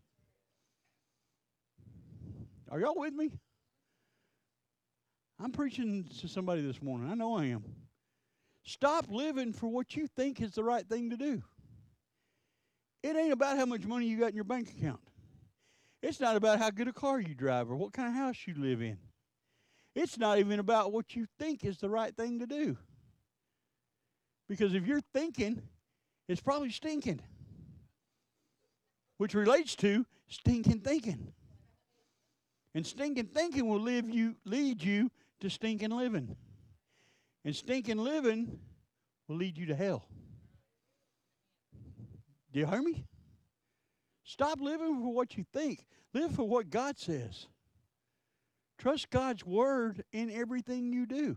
[2.68, 3.30] Are y'all with me?
[5.40, 7.08] I'm preaching to somebody this morning.
[7.08, 7.64] I know I am.
[8.64, 11.40] Stop living for what you think is the right thing to do.
[13.04, 15.05] It ain't about how much money you got in your bank account.
[16.02, 18.54] It's not about how good a car you drive or what kind of house you
[18.56, 18.98] live in.
[19.94, 22.76] It's not even about what you think is the right thing to do.
[24.48, 25.62] Because if you're thinking,
[26.28, 27.20] it's probably stinking.
[29.16, 31.32] Which relates to stinking thinking.
[32.74, 36.36] And stinking thinking will live you, lead you to stinking living.
[37.44, 38.58] And stinking living
[39.28, 40.04] will lead you to hell.
[42.52, 43.04] Do you hear me?
[44.26, 45.86] Stop living for what you think.
[46.12, 47.46] Live for what God says.
[48.76, 51.36] Trust God's word in everything you do.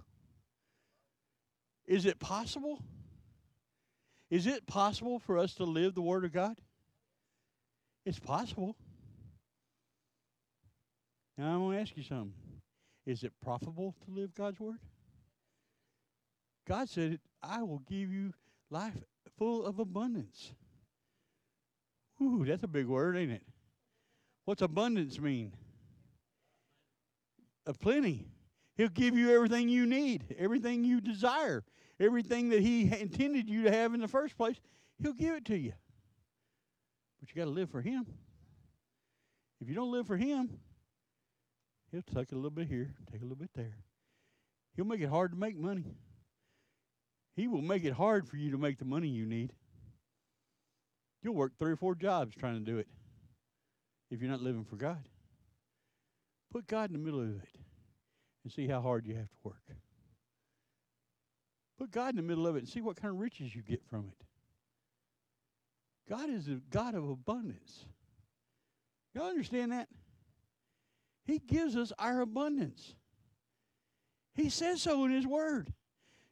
[1.85, 2.81] Is it possible?
[4.31, 6.57] Is it possible for us to live the word of God?
[8.05, 8.75] It's possible.
[11.37, 12.33] Now I want to ask you something.
[13.05, 14.79] Is it profitable to live God's word?
[16.67, 18.33] God said, I will give you
[18.71, 19.03] life
[19.37, 20.53] full of abundance.
[22.21, 23.43] Ooh, that's a big word, ain't it?
[24.45, 25.53] What's abundance mean?
[27.65, 28.27] A plenty.
[28.75, 31.63] He'll give you everything you need, everything you desire,
[31.99, 34.59] everything that He intended you to have in the first place.
[35.01, 35.73] He'll give it to you.
[37.19, 38.05] But you got to live for Him.
[39.61, 40.49] If you don't live for Him,
[41.91, 43.77] He'll take a little bit here, take a little bit there.
[44.75, 45.85] He'll make it hard to make money.
[47.35, 49.53] He will make it hard for you to make the money you need.
[51.21, 52.87] You'll work three or four jobs trying to do it
[54.09, 55.07] if you're not living for God.
[56.51, 57.49] Put God in the middle of it
[58.43, 59.61] and see how hard you have to work.
[61.77, 63.83] Put God in the middle of it and see what kind of riches you get
[63.89, 64.25] from it.
[66.09, 67.85] God is a God of abundance.
[69.13, 69.87] Y'all understand that?
[71.25, 72.95] He gives us our abundance.
[74.33, 75.73] He says so in His Word.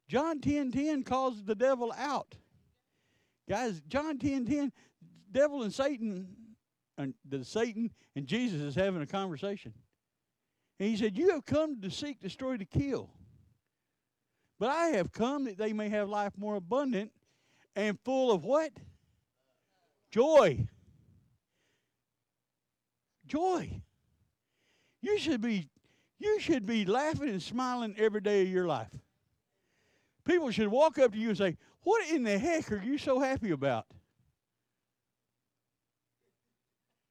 [0.07, 2.35] John 10 10 calls the devil out.
[3.49, 4.71] Guys, John 10 10,
[5.31, 6.27] devil and Satan
[6.97, 9.73] and the Satan and Jesus is having a conversation.
[10.79, 13.09] And he said, You have come to seek, destroy, to kill.
[14.59, 17.11] But I have come that they may have life more abundant
[17.75, 18.71] and full of what?
[20.11, 20.67] Joy.
[23.27, 23.81] Joy.
[25.01, 25.69] You should be
[26.19, 28.89] you should be laughing and smiling every day of your life.
[30.25, 33.17] People should walk up to you and say, "What in the heck are you so
[33.21, 33.85] happy about?"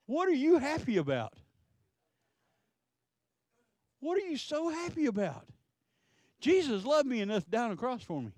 [0.04, 1.32] What are you happy about?
[4.00, 5.48] What are you so happy about?
[6.40, 8.32] Jesus loved me enough down the cross for me.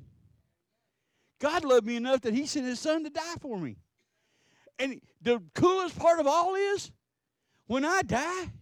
[1.40, 3.74] God loved me enough that He sent His Son to die for me.
[4.78, 6.92] And the coolest part of all is
[7.66, 8.52] when I die,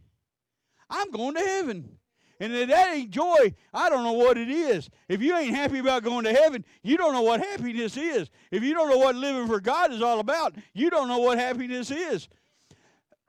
[0.89, 1.96] I'm going to heaven.
[2.39, 4.91] And if that ain't joy, I don't know what it is.
[5.09, 8.29] If you ain't happy about going to heaven, you don't know what happiness is.
[8.51, 11.39] If you don't know what living for God is all about, you don't know what
[11.39, 12.29] happiness is.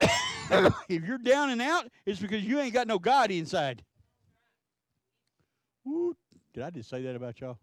[0.00, 3.82] if you're down and out, it's because you ain't got no God inside.
[6.52, 7.58] Did I just say that about y'all?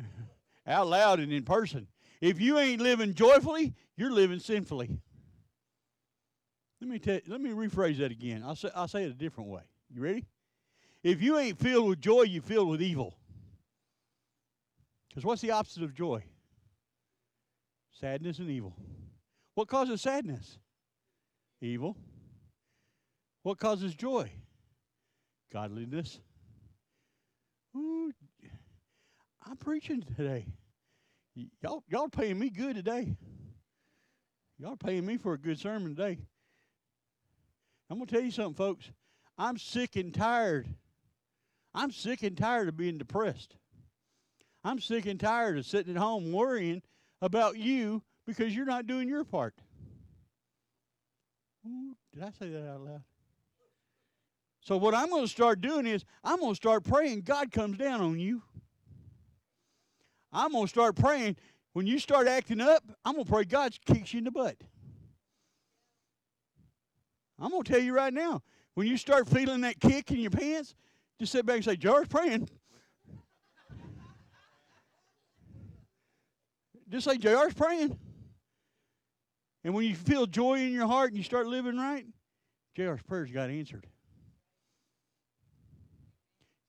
[0.66, 1.86] out loud and in person.
[2.20, 4.98] If you ain't living joyfully, you're living sinfully.
[6.80, 8.42] Let me tell, let me rephrase that again.
[8.44, 9.62] I'll say I'll say it a different way.
[9.94, 10.26] You ready?
[11.04, 13.14] If you ain't filled with joy, you're filled with evil.
[15.08, 16.24] Because what's the opposite of joy?
[17.92, 18.74] Sadness and evil.
[19.54, 20.58] What causes sadness?
[21.60, 21.96] Evil.
[23.44, 24.32] What causes joy?
[25.52, 26.18] Godliness.
[27.76, 28.10] Ooh,
[29.46, 30.46] I'm preaching today.
[31.36, 33.16] Y- y'all, y'all paying me good today.
[34.58, 36.18] Y'all paying me for a good sermon today.
[37.88, 38.90] I'm gonna tell you something, folks.
[39.36, 40.68] I'm sick and tired.
[41.74, 43.56] I'm sick and tired of being depressed.
[44.62, 46.82] I'm sick and tired of sitting at home worrying
[47.20, 49.54] about you because you're not doing your part.
[51.66, 53.02] Ooh, did I say that out loud?
[54.60, 57.76] So what I'm going to start doing is I'm going to start praying God comes
[57.76, 58.42] down on you.
[60.32, 61.36] I'm going to start praying
[61.74, 64.56] when you start acting up, I'm going to pray God kicks you in the butt.
[67.38, 68.42] I'm going to tell you right now,
[68.74, 70.74] when you start feeling that kick in your pants,
[71.18, 72.48] just sit back and say, George, praying.
[76.90, 77.98] just say, JR's praying.
[79.64, 82.06] And when you feel joy in your heart and you start living right,
[82.76, 83.86] JR's prayers got answered.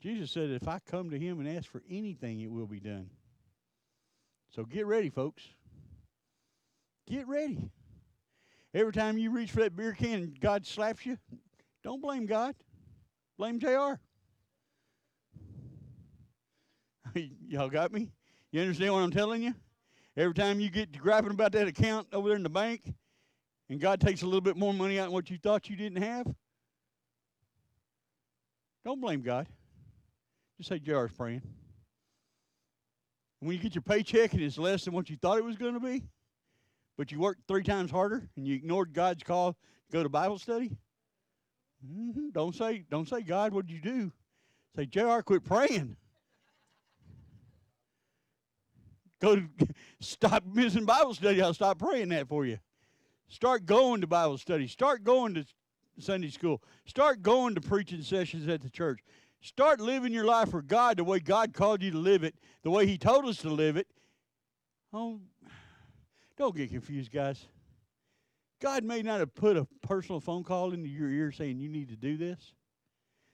[0.01, 3.09] Jesus said, if I come to him and ask for anything, it will be done.
[4.55, 5.43] So get ready, folks.
[7.07, 7.69] Get ready.
[8.73, 11.17] Every time you reach for that beer can and God slaps you,
[11.85, 12.55] don't blame God.
[13.37, 13.99] Blame JR.
[17.47, 18.11] Y'all got me?
[18.51, 19.53] You understand what I'm telling you?
[20.17, 22.91] Every time you get to griping about that account over there in the bank
[23.69, 26.01] and God takes a little bit more money out than what you thought you didn't
[26.01, 26.25] have,
[28.83, 29.45] don't blame God.
[30.57, 31.43] Just say JR's praying.
[33.41, 35.75] When you get your paycheck and it's less than what you thought it was going
[35.75, 36.01] to be,
[36.97, 39.57] but you worked three times harder and you ignored God's call to
[39.91, 40.75] go to Bible study,
[41.85, 42.29] mm-hmm.
[42.31, 44.11] don't say, don't say, God, what did you do?
[44.75, 45.95] Say, JR, quit praying.
[49.25, 49.43] go to,
[49.99, 51.41] stop missing Bible study.
[51.41, 52.59] I'll stop praying that for you.
[53.27, 54.67] Start going to Bible study.
[54.67, 55.45] Start going to
[55.99, 56.61] Sunday school.
[56.85, 58.99] Start going to preaching sessions at the church.
[59.41, 62.71] Start living your life for God the way God called you to live it, the
[62.71, 63.87] way He told us to live it.
[64.93, 65.19] Oh,
[66.37, 67.45] don't get confused, guys.
[68.61, 71.89] God may not have put a personal phone call into your ear saying you need
[71.89, 72.53] to do this,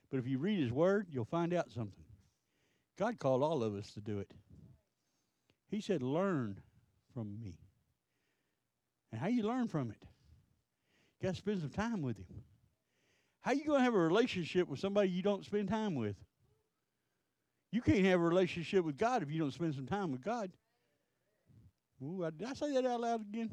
[0.09, 2.03] but if you read His Word, you'll find out something.
[2.97, 4.31] God called all of us to do it.
[5.69, 6.59] He said, Learn
[7.13, 7.57] from me.
[9.11, 10.03] And how you learn from it?
[11.19, 12.43] You got to spend some time with Him.
[13.41, 16.15] How you going to have a relationship with somebody you don't spend time with?
[17.71, 20.51] You can't have a relationship with God if you don't spend some time with God.
[22.03, 23.49] Ooh, did I say that out loud again?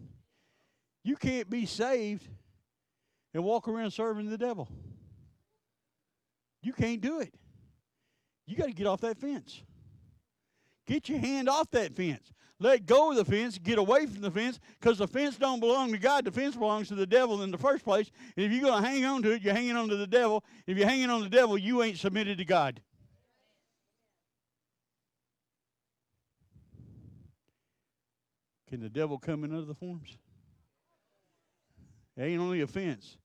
[1.08, 2.28] You can't be saved
[3.32, 4.68] and walk around serving the devil.
[6.62, 7.32] You can't do it.
[8.46, 9.62] You got to get off that fence.
[10.86, 12.30] Get your hand off that fence.
[12.60, 15.92] Let go of the fence, get away from the fence, because the fence don't belong
[15.92, 16.26] to God.
[16.26, 18.10] The fence belongs to the devil in the first place.
[18.36, 20.44] And if you're going to hang on to it, you're hanging on to the devil.
[20.66, 22.82] If you're hanging on to the devil, you ain't submitted to God.
[28.68, 30.18] Can the devil come in other forms?
[32.18, 33.16] It ain't only a fence.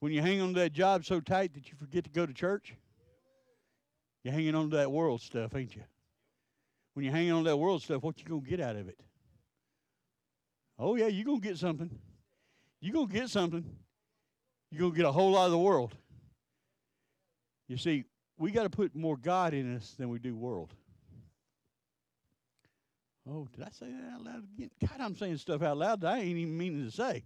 [0.00, 2.34] When you hang on to that job so tight that you forget to go to
[2.34, 2.74] church,
[4.22, 5.82] you're hanging on to that world stuff, ain't you?
[6.92, 9.00] When you're hanging on to that world stuff, what you gonna get out of it?
[10.78, 11.90] Oh yeah, you're gonna get something.
[12.80, 13.64] You're gonna get something.
[14.70, 15.96] You're gonna get a whole lot of the world.
[17.68, 18.04] You see,
[18.36, 20.74] we got to put more God in us than we do world.
[23.26, 24.70] Oh, did I say that out loud again?
[24.80, 27.24] God, I'm saying stuff out loud that I ain't even meaning to say.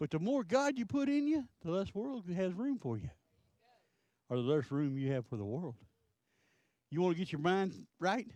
[0.00, 3.10] But the more God you put in you, the less world has room for you,
[4.30, 5.76] or the less room you have for the world.
[6.90, 8.26] You want to get your mind right?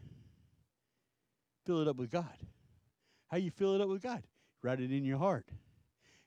[1.65, 2.37] Fill it up with God.
[3.29, 4.23] How you fill it up with God?
[4.63, 5.47] Write it in your heart.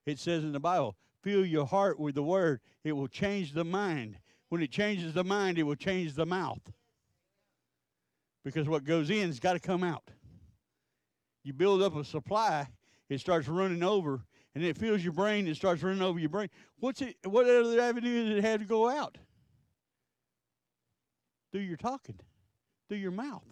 [0.07, 2.59] It says in the Bible, fill your heart with the word.
[2.83, 4.17] It will change the mind.
[4.49, 6.61] When it changes the mind, it will change the mouth.
[8.43, 10.09] Because what goes in has got to come out.
[11.43, 12.67] You build up a supply,
[13.09, 14.21] it starts running over,
[14.57, 16.49] and it fills your brain, it starts running over your brain.
[16.79, 19.15] What's it what other avenue does it have to go out?
[21.51, 22.15] Through your talking,
[22.89, 23.45] through your mouth.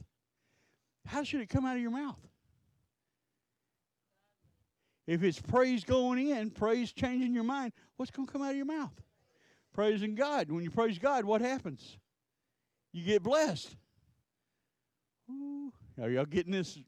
[1.06, 2.18] How should it come out of your mouth?
[5.06, 8.58] If it's praise going in, praise changing your mind, what's going to come out of
[8.58, 9.00] your mouth?
[9.76, 10.50] Praising God.
[10.50, 12.00] When you praise God, what happens?
[12.94, 13.76] You get blessed.
[15.30, 16.80] Ooh, are y'all getting this?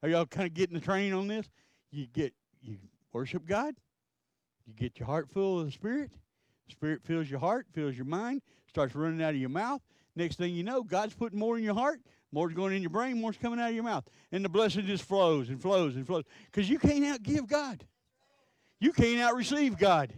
[0.00, 1.50] Are y'all kind of getting the train on this?
[1.90, 2.32] You get
[2.62, 2.76] you
[3.12, 3.74] worship God.
[4.66, 6.10] You get your heart full of the Spirit.
[6.68, 9.80] Spirit fills your heart, fills your mind, starts running out of your mouth.
[10.14, 12.00] Next thing you know, God's putting more in your heart.
[12.30, 14.04] More's going in your brain, more's coming out of your mouth.
[14.32, 16.24] And the blessing just flows and flows and flows.
[16.46, 17.86] Because you can't outgive God.
[18.80, 20.12] You can't out receive God.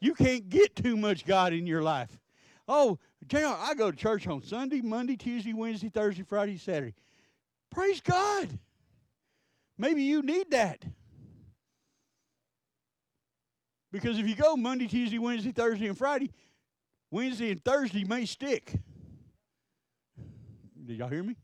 [0.00, 2.20] You can't get too much God in your life.
[2.68, 6.94] Oh, JR, I go to church on Sunday, Monday, Tuesday, Wednesday, Thursday, Friday, Saturday.
[7.70, 8.58] Praise God.
[9.78, 10.84] Maybe you need that.
[13.94, 16.32] Because if you go Monday, Tuesday, Wednesday, Thursday, and Friday,
[17.12, 18.72] Wednesday and Thursday may stick.
[20.84, 21.36] Did y'all hear me?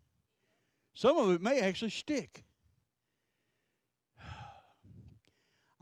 [0.92, 2.42] Some of it may actually stick.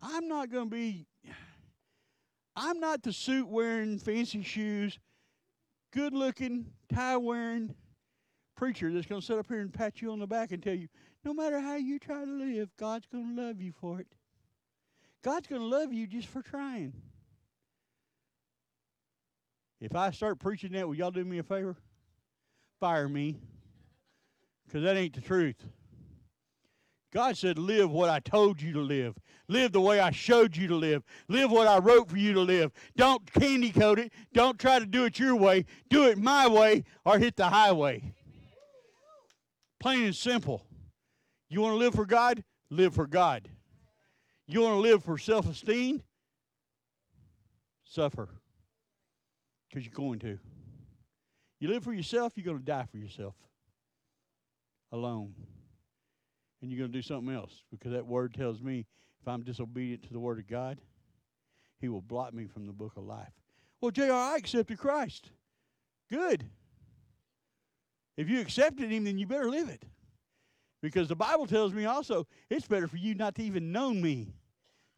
[0.02, 1.06] I'm not going to be,
[2.54, 4.98] I'm not the suit wearing, fancy shoes,
[5.90, 7.74] good looking, tie wearing
[8.56, 10.74] preacher that's going to sit up here and pat you on the back and tell
[10.74, 10.88] you,
[11.24, 14.17] no matter how you try to live, God's going to love you for it.
[15.22, 16.92] God's going to love you just for trying.
[19.80, 21.76] If I start preaching that, will y'all do me a favor?
[22.80, 23.40] Fire me
[24.66, 25.56] because that ain't the truth.
[27.12, 29.14] God said, Live what I told you to live.
[29.48, 31.02] Live the way I showed you to live.
[31.28, 32.70] Live what I wrote for you to live.
[32.96, 34.12] Don't candy coat it.
[34.34, 35.64] Don't try to do it your way.
[35.88, 38.14] Do it my way or hit the highway.
[39.80, 40.66] Plain and simple.
[41.48, 42.44] You want to live for God?
[42.70, 43.48] Live for God.
[44.48, 46.02] You want to live for self esteem?
[47.84, 48.28] Suffer.
[49.68, 50.38] Because you're going to.
[51.60, 53.34] You live for yourself, you're going to die for yourself
[54.90, 55.34] alone.
[56.62, 58.86] And you're going to do something else because that word tells me
[59.20, 60.78] if I'm disobedient to the word of God,
[61.80, 63.32] he will blot me from the book of life.
[63.80, 65.30] Well, JR, I accepted Christ.
[66.10, 66.44] Good.
[68.16, 69.84] If you accepted him, then you better live it.
[70.80, 74.34] Because the Bible tells me also it's better for you not to even know me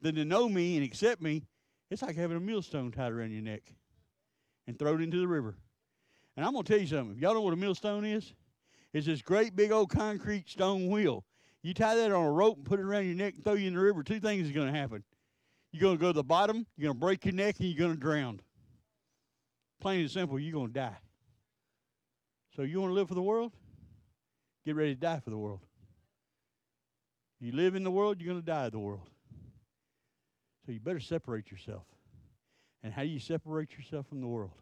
[0.01, 1.45] than to know me and accept me.
[1.91, 3.63] It's like having a millstone tied around your neck
[4.67, 5.57] and throw it into the river.
[6.37, 7.17] And I'm going to tell you something.
[7.17, 8.33] If y'all know what a millstone is,
[8.93, 11.25] it's this great big old concrete stone wheel.
[11.63, 13.69] You tie that on a rope and put it around your neck and throw you
[13.69, 15.03] in the river, two things are going to happen.
[15.73, 17.79] You're going to go to the bottom, you're going to break your neck, and you're
[17.79, 18.41] going to drown.
[19.81, 20.97] Plain and simple, you're going to die.
[22.57, 23.53] So you want to live for the world?
[24.65, 25.61] Get ready to die for the world.
[27.41, 29.09] You live in the world, you're going to die of the world.
[30.67, 31.85] So you better separate yourself.
[32.83, 34.53] And how do you separate yourself from the world?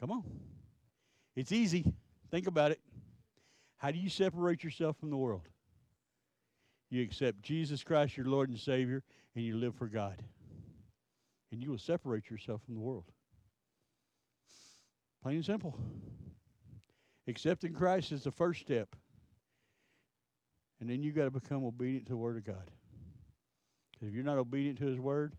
[0.00, 0.24] Come on.
[1.36, 1.84] It's easy.
[2.30, 2.80] Think about it.
[3.78, 5.48] How do you separate yourself from the world?
[6.90, 9.02] You accept Jesus Christ, your Lord and Savior,
[9.34, 10.22] and you live for God.
[11.52, 13.04] And you will separate yourself from the world.
[15.22, 15.78] Plain and simple.
[17.26, 18.94] Accepting Christ is the first step.
[20.84, 22.70] And then you got to become obedient to the Word of God.
[23.90, 25.34] Because if you're not obedient to His Word,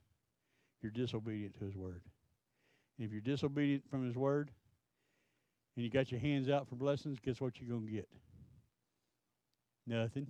[0.82, 2.02] you're disobedient to His Word.
[2.98, 4.50] And if you're disobedient from His Word,
[5.76, 8.10] and you got your hands out for blessings, guess what you're going to get?
[9.86, 10.26] Nothing.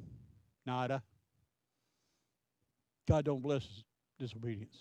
[0.65, 1.01] Nada.
[3.07, 3.65] God don't bless
[4.19, 4.75] disobedience.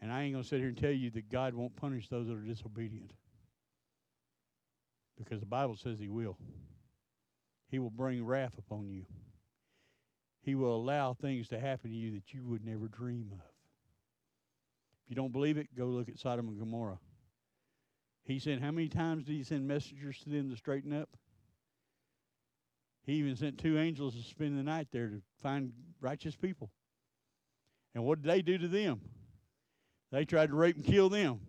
[0.00, 2.28] And I ain't going to sit here and tell you that God won't punish those
[2.28, 3.12] that are disobedient.
[5.18, 6.38] Because the Bible says He will.
[7.76, 9.04] He will bring wrath upon you.
[10.40, 13.38] He will allow things to happen to you that you would never dream of.
[15.04, 16.98] If you don't believe it, go look at Sodom and Gomorrah.
[18.24, 21.10] He said, How many times did he send messengers to them to straighten up?
[23.04, 26.70] He even sent two angels to spend the night there to find righteous people.
[27.94, 29.02] And what did they do to them?
[30.12, 31.40] They tried to rape and kill them.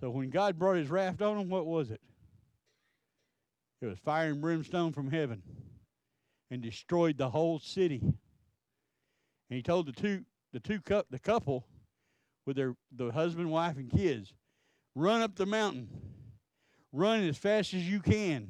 [0.00, 2.00] So when God brought his wrath on them, what was it?
[3.86, 5.42] It was fire and brimstone from heaven
[6.50, 8.00] and destroyed the whole city.
[8.02, 8.16] And
[9.56, 11.64] he told the two the two cup the couple
[12.46, 14.34] with their the husband, wife, and kids,
[14.96, 15.88] run up the mountain.
[16.92, 18.48] Run as fast as you can.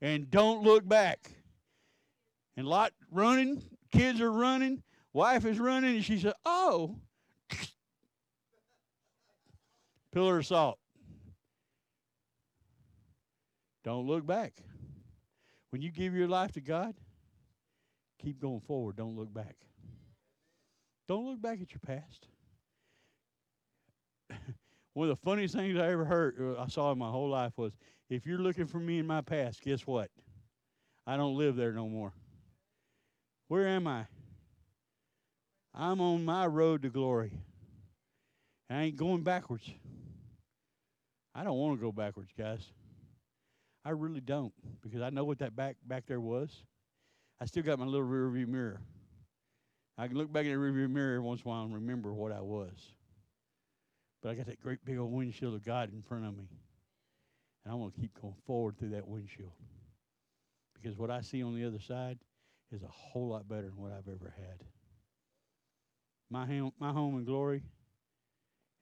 [0.00, 1.30] And don't look back.
[2.56, 3.62] And Lot running,
[3.92, 6.96] kids are running, wife is running, and she said, Oh,
[10.12, 10.80] pillar of salt.
[13.84, 14.54] Don't look back.
[15.72, 16.94] When you give your life to God,
[18.22, 18.96] keep going forward.
[18.96, 19.56] Don't look back.
[21.08, 22.28] Don't look back at your past.
[24.92, 27.54] One of the funniest things I ever heard, uh, I saw in my whole life
[27.56, 27.72] was
[28.10, 30.10] if you're looking for me in my past, guess what?
[31.06, 32.12] I don't live there no more.
[33.48, 34.04] Where am I?
[35.74, 37.32] I'm on my road to glory.
[38.68, 39.70] I ain't going backwards.
[41.34, 42.60] I don't want to go backwards, guys.
[43.84, 44.52] I really don't
[44.82, 46.64] because I know what that back back there was.
[47.40, 48.80] I still got my little rear view mirror.
[49.98, 52.12] I can look back in the rear view mirror once in a while and remember
[52.12, 52.92] what I was.
[54.22, 56.48] But I got that great big old windshield of God in front of me.
[57.64, 59.52] And I'm going to keep going forward through that windshield.
[60.74, 62.18] Because what I see on the other side
[62.72, 64.64] is a whole lot better than what I've ever had.
[66.30, 66.46] My
[66.78, 67.62] my home in glory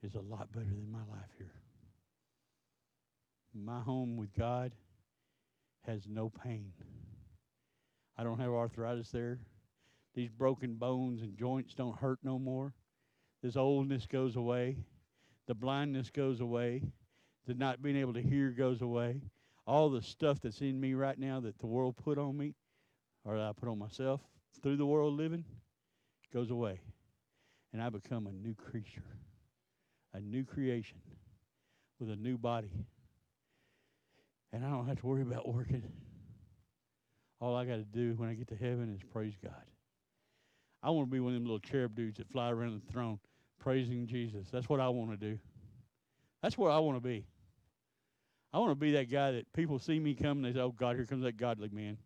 [0.03, 1.51] is a lot better than my life here.
[3.53, 4.71] My home with God
[5.87, 6.71] has no pain.
[8.17, 9.39] I don't have arthritis there.
[10.13, 12.73] These broken bones and joints don't hurt no more.
[13.41, 14.77] This oldness goes away.
[15.47, 16.83] The blindness goes away.
[17.47, 19.21] The not being able to hear goes away.
[19.65, 22.53] All the stuff that's in me right now that the world put on me,
[23.23, 24.21] or that I put on myself
[24.61, 25.45] through the world living,
[26.33, 26.79] goes away.
[27.73, 29.05] And I become a new creature,
[30.13, 30.97] a new creation
[31.99, 32.71] with a new body.
[34.53, 35.83] And I don't have to worry about working.
[37.39, 39.53] All I got to do when I get to heaven is praise God.
[40.83, 43.19] I want to be one of them little cherub dudes that fly around the throne
[43.59, 44.47] praising Jesus.
[44.51, 45.39] That's what I want to do.
[46.41, 47.25] That's where I want to be.
[48.53, 50.71] I want to be that guy that people see me come and they say, Oh
[50.71, 51.97] God, here comes that godly man.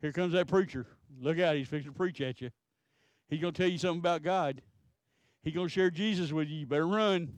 [0.00, 0.86] Here comes that preacher.
[1.20, 2.50] Look out, he's fixing to preach at you.
[3.28, 4.62] He's going to tell you something about God.
[5.42, 6.60] He's going to share Jesus with you.
[6.60, 7.32] You better run.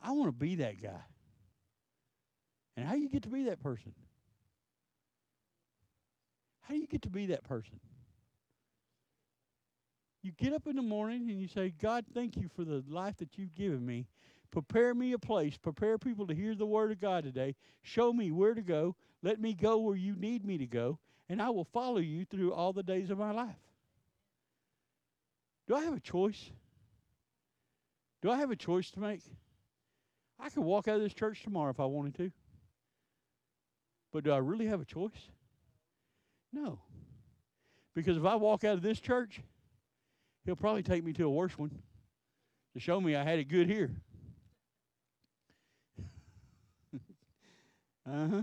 [0.00, 1.00] I want to be that guy.
[2.76, 3.92] And how do you get to be that person?
[6.60, 7.80] How do you get to be that person?
[10.22, 13.16] You get up in the morning and you say, God, thank you for the life
[13.18, 14.08] that you've given me.
[14.50, 15.56] Prepare me a place.
[15.56, 17.54] Prepare people to hear the word of God today.
[17.82, 18.96] Show me where to go.
[19.22, 20.98] Let me go where you need me to go.
[21.28, 23.56] And I will follow you through all the days of my life.
[25.68, 26.50] Do I have a choice?
[28.22, 29.22] Do I have a choice to make?
[30.40, 32.32] I could walk out of this church tomorrow if I wanted to.
[34.16, 35.28] But do I really have a choice?
[36.50, 36.78] No.
[37.94, 39.42] Because if I walk out of this church,
[40.46, 41.70] he'll probably take me to a worse one
[42.72, 43.90] to show me I had it good here.
[48.10, 48.42] uh huh.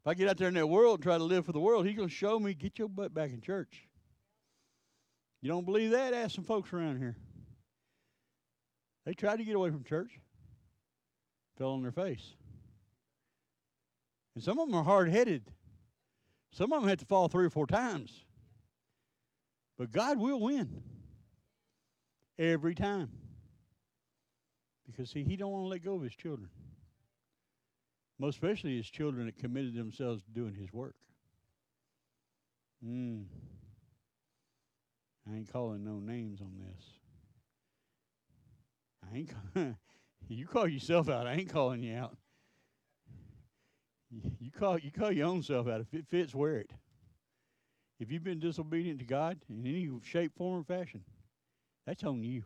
[0.00, 1.86] If I get out there in that world and try to live for the world,
[1.86, 3.86] he's going to show me, get your butt back in church.
[5.40, 6.14] You don't believe that?
[6.14, 7.14] Ask some folks around here.
[9.06, 10.18] They tried to get away from church,
[11.56, 12.34] fell on their face.
[14.34, 15.42] And some of them are hard headed.
[16.52, 18.24] Some of them have to fall three or four times.
[19.78, 20.82] But God will win
[22.38, 23.10] every time.
[24.86, 26.50] Because see, he don't want to let go of his children.
[28.18, 30.96] Most especially his children that committed themselves to doing his work.
[32.84, 33.24] Mm.
[35.30, 36.84] I ain't calling no names on this.
[39.02, 39.76] I ain't
[40.28, 41.26] you call yourself out.
[41.26, 42.16] I ain't calling you out.
[44.40, 45.80] You call you call your own self out.
[45.80, 46.70] If it fits, wear it.
[48.00, 51.04] If you've been disobedient to God in any shape, form, or fashion,
[51.86, 52.42] that's on you.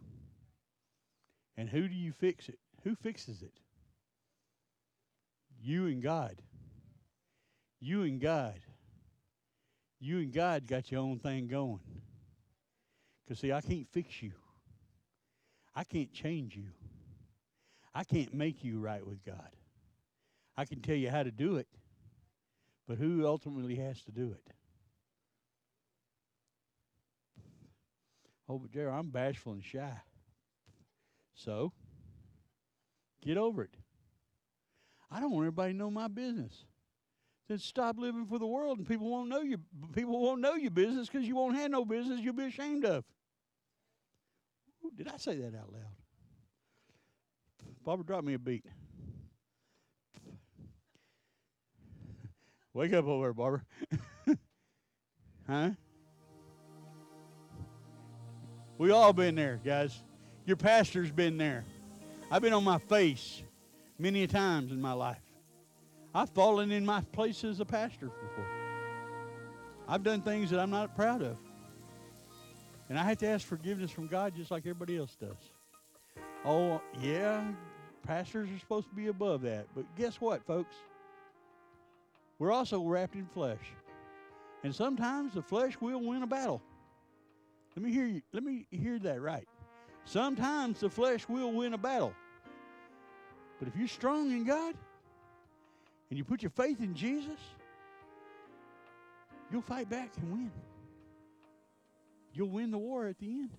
[1.56, 2.58] And who do you fix it?
[2.82, 3.52] Who fixes it?
[5.62, 6.42] You and God.
[7.80, 8.60] You and God.
[10.00, 11.80] You and God got your own thing going.
[13.24, 14.32] Because, see, I can't fix you,
[15.74, 16.66] I can't change you,
[17.94, 19.48] I can't make you right with God.
[20.56, 21.66] I can tell you how to do it,
[22.86, 24.52] but who ultimately has to do it?
[28.48, 30.00] Oh, but JR, I'm bashful and shy.
[31.34, 31.72] So,
[33.24, 33.74] get over it.
[35.10, 36.64] I don't want everybody to know my business.
[37.48, 39.58] Then stop living for the world, and people won't know you.
[39.92, 42.20] People won't know your business because you won't have no business.
[42.20, 43.04] You'll be ashamed of.
[44.84, 45.82] Ooh, did I say that out loud?
[47.84, 48.64] Barbara, drop me a beat.
[52.74, 53.62] Wake up over Barbara.
[55.46, 55.70] huh?
[58.76, 60.02] We all been there, guys.
[60.44, 61.64] Your pastor's been there.
[62.32, 63.42] I've been on my face
[63.96, 65.22] many times in my life.
[66.12, 68.46] I've fallen in my place as a pastor before.
[69.86, 71.38] I've done things that I'm not proud of.
[72.88, 75.36] And I have to ask forgiveness from God just like everybody else does.
[76.44, 77.44] Oh, yeah,
[78.06, 79.66] pastors are supposed to be above that.
[79.76, 80.74] But guess what, folks?
[82.38, 83.72] We're also wrapped in flesh.
[84.62, 86.62] And sometimes the flesh will win a battle.
[87.76, 88.22] Let me hear you.
[88.32, 89.46] Let me hear that right.
[90.04, 92.14] Sometimes the flesh will win a battle.
[93.58, 94.74] But if you're strong in God
[96.10, 97.38] and you put your faith in Jesus,
[99.50, 100.50] you'll fight back and win.
[102.32, 103.50] You'll win the war at the end.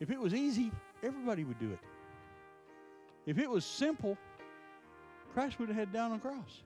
[0.00, 1.78] If it was easy, everybody would do it.
[3.26, 4.18] If it was simple,
[5.32, 6.62] Christ would have had down on the cross.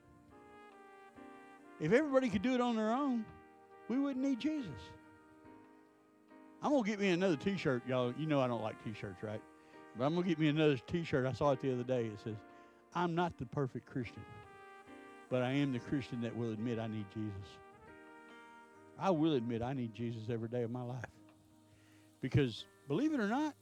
[1.81, 3.25] If everybody could do it on their own,
[3.89, 4.71] we wouldn't need Jesus.
[6.63, 8.13] I'm gonna get me another T-shirt, y'all.
[8.19, 9.41] You know I don't like T-shirts, right?
[9.97, 11.25] But I'm gonna get me another T-shirt.
[11.25, 12.07] I saw it the other day.
[12.07, 12.37] It says,
[12.95, 14.25] "I'm not the perfect Christian,
[15.31, 17.49] but I am the Christian that will admit I need Jesus."
[18.99, 21.05] I will admit I need Jesus every day of my life,
[22.21, 23.55] because believe it or not,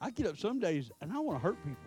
[0.00, 1.82] I get up some days and I want to hurt people.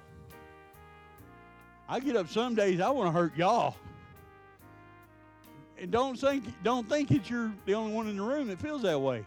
[1.88, 3.78] I get up some days I want to hurt y'all.
[5.84, 8.84] And don't think don't think that you're the only one in the room that feels
[8.84, 9.25] that way.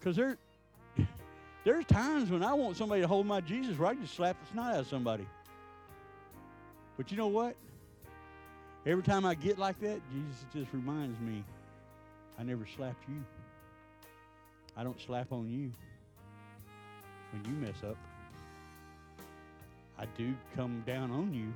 [0.00, 0.38] Because there,
[1.64, 4.72] there's times when I want somebody to hold my Jesus I just slap the snot
[4.72, 5.26] out of somebody.
[6.96, 7.56] But you know what?
[8.86, 11.44] Every time I get like that, Jesus just reminds me
[12.38, 13.22] I never slapped you.
[14.78, 15.70] I don't slap on you
[17.34, 17.98] when you mess up.
[19.98, 21.52] I do come down on you.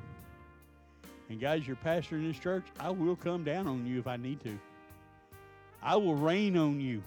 [1.29, 4.16] And guys, you're pastor in this church, I will come down on you if I
[4.16, 4.59] need to.
[5.83, 7.03] I will rain on you.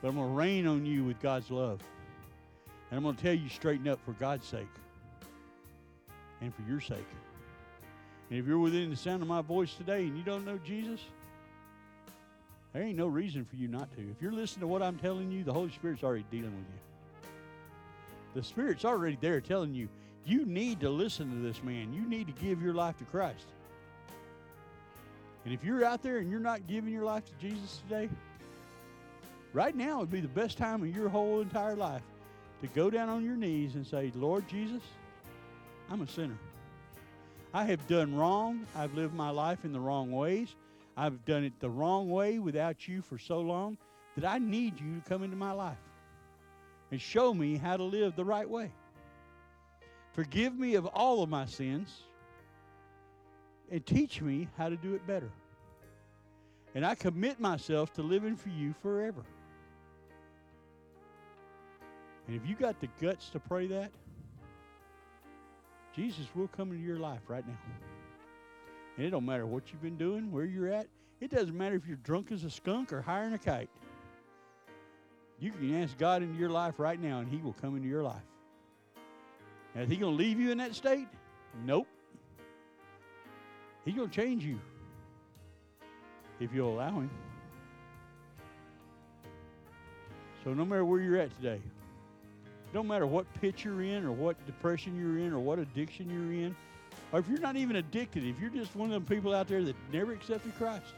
[0.00, 1.80] But I'm going to rain on you with God's love.
[2.90, 4.68] And I'm going to tell you straighten up for God's sake
[6.40, 7.06] and for your sake.
[8.30, 11.00] And if you're within the sound of my voice today and you don't know Jesus,
[12.72, 14.00] there ain't no reason for you not to.
[14.00, 17.30] If you're listening to what I'm telling you, the Holy Spirit's already dealing with you.
[18.34, 19.88] The Spirit's already there telling you,
[20.26, 21.92] you need to listen to this man.
[21.92, 23.46] You need to give your life to Christ.
[25.44, 28.10] And if you're out there and you're not giving your life to Jesus today,
[29.52, 32.02] right now would be the best time of your whole entire life
[32.60, 34.82] to go down on your knees and say, Lord Jesus,
[35.88, 36.38] I'm a sinner.
[37.54, 38.66] I have done wrong.
[38.74, 40.54] I've lived my life in the wrong ways.
[40.96, 43.78] I've done it the wrong way without you for so long
[44.16, 45.78] that I need you to come into my life
[46.90, 48.72] and show me how to live the right way.
[50.16, 51.94] Forgive me of all of my sins
[53.70, 55.30] and teach me how to do it better.
[56.74, 59.22] And I commit myself to living for you forever.
[62.26, 63.90] And if you got the guts to pray that,
[65.94, 67.58] Jesus will come into your life right now.
[68.96, 70.86] And it don't matter what you've been doing, where you're at.
[71.20, 73.68] It doesn't matter if you're drunk as a skunk or than a kite.
[75.38, 78.02] You can ask God into your life right now, and He will come into your
[78.02, 78.22] life.
[79.76, 81.08] Is He going to leave you in that state?
[81.64, 81.86] Nope.
[83.84, 84.58] He's going to change you
[86.40, 87.10] if you'll allow Him.
[90.44, 91.60] So, no matter where you're at today,
[92.72, 96.44] don't matter what pit you're in, or what depression you're in, or what addiction you're
[96.44, 96.54] in,
[97.12, 99.62] or if you're not even addicted, if you're just one of them people out there
[99.62, 100.94] that never accepted Christ,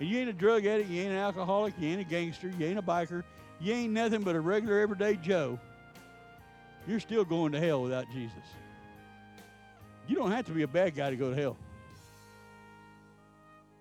[0.00, 2.66] and you ain't a drug addict, you ain't an alcoholic, you ain't a gangster, you
[2.66, 3.22] ain't a biker,
[3.60, 5.58] you ain't nothing but a regular everyday Joe,
[6.86, 8.42] you're still going to hell without Jesus.
[10.08, 11.56] You don't have to be a bad guy to go to hell.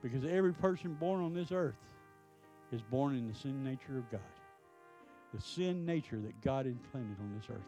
[0.04, 1.76] Because every person born on this earth
[2.72, 4.22] is born in the sin nature of God.
[5.34, 7.62] The sin nature that God implanted on this earth.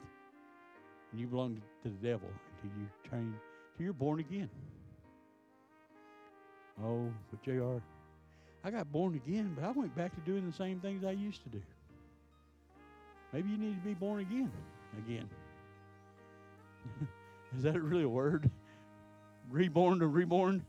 [1.11, 2.29] And you belong to the devil
[2.61, 3.35] until you turn
[3.71, 4.49] until you're born again.
[6.83, 7.81] Oh, but JR,
[8.63, 11.43] I got born again, but I went back to doing the same things I used
[11.43, 11.61] to do.
[13.31, 14.51] Maybe you need to be born again
[14.97, 15.29] again.
[17.57, 18.49] Is that really a word?
[19.49, 20.65] Reborn to reborn?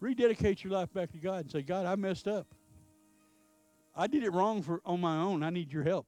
[0.00, 2.46] Rededicate your life back to God and say, God, I messed up.
[3.94, 5.42] I did it wrong for on my own.
[5.42, 6.06] I need your help.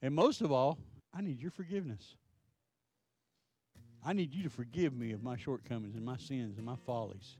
[0.00, 0.78] And most of all,
[1.12, 2.16] I need your forgiveness.
[4.04, 7.38] I need you to forgive me of my shortcomings and my sins and my follies.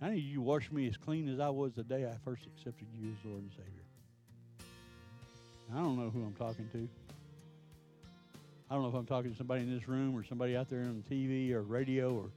[0.00, 2.46] I need you to wash me as clean as I was the day I first
[2.46, 3.89] accepted you as Lord and Savior.
[5.74, 6.88] I don't know who I'm talking to.
[8.70, 10.80] I don't know if I'm talking to somebody in this room or somebody out there
[10.80, 12.30] on TV or radio or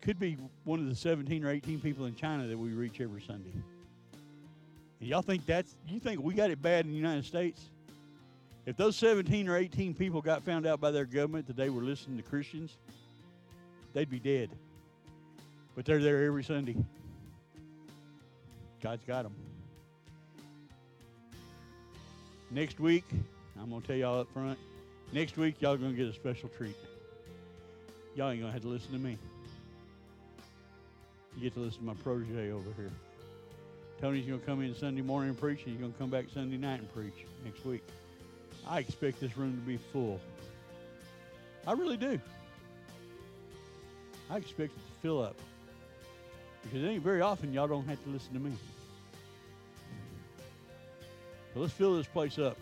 [0.00, 3.22] could be one of the 17 or 18 people in China that we reach every
[3.22, 3.52] Sunday.
[5.00, 7.60] And y'all think that's, you think we got it bad in the United States?
[8.66, 11.82] If those 17 or 18 people got found out by their government that they were
[11.82, 12.76] listening to Christians,
[13.92, 14.50] they'd be dead.
[15.74, 16.76] But they're there every Sunday.
[18.82, 19.34] God's got them.
[22.54, 23.02] Next week,
[23.60, 24.56] I'm going to tell y'all up front,
[25.12, 26.76] next week, y'all going to get a special treat.
[28.14, 29.18] Y'all ain't going to have to listen to me.
[31.34, 32.92] You get to listen to my protege over here.
[34.00, 36.26] Tony's going to come in Sunday morning and preach, and he's going to come back
[36.32, 37.82] Sunday night and preach next week.
[38.68, 40.20] I expect this room to be full.
[41.66, 42.20] I really do.
[44.30, 45.34] I expect it to fill up.
[46.62, 48.52] Because it ain't very often y'all don't have to listen to me.
[51.56, 52.58] Let's fill this place up.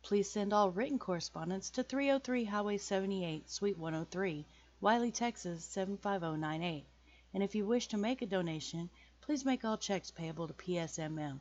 [0.00, 4.46] Please send all written correspondence to 303 Highway 78, Suite 103,
[4.80, 6.86] Wylie, Texas 75098.
[7.34, 8.88] And if you wish to make a donation,
[9.20, 11.40] please make all checks payable to PSMM.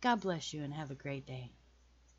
[0.00, 1.50] God bless you and have a great day.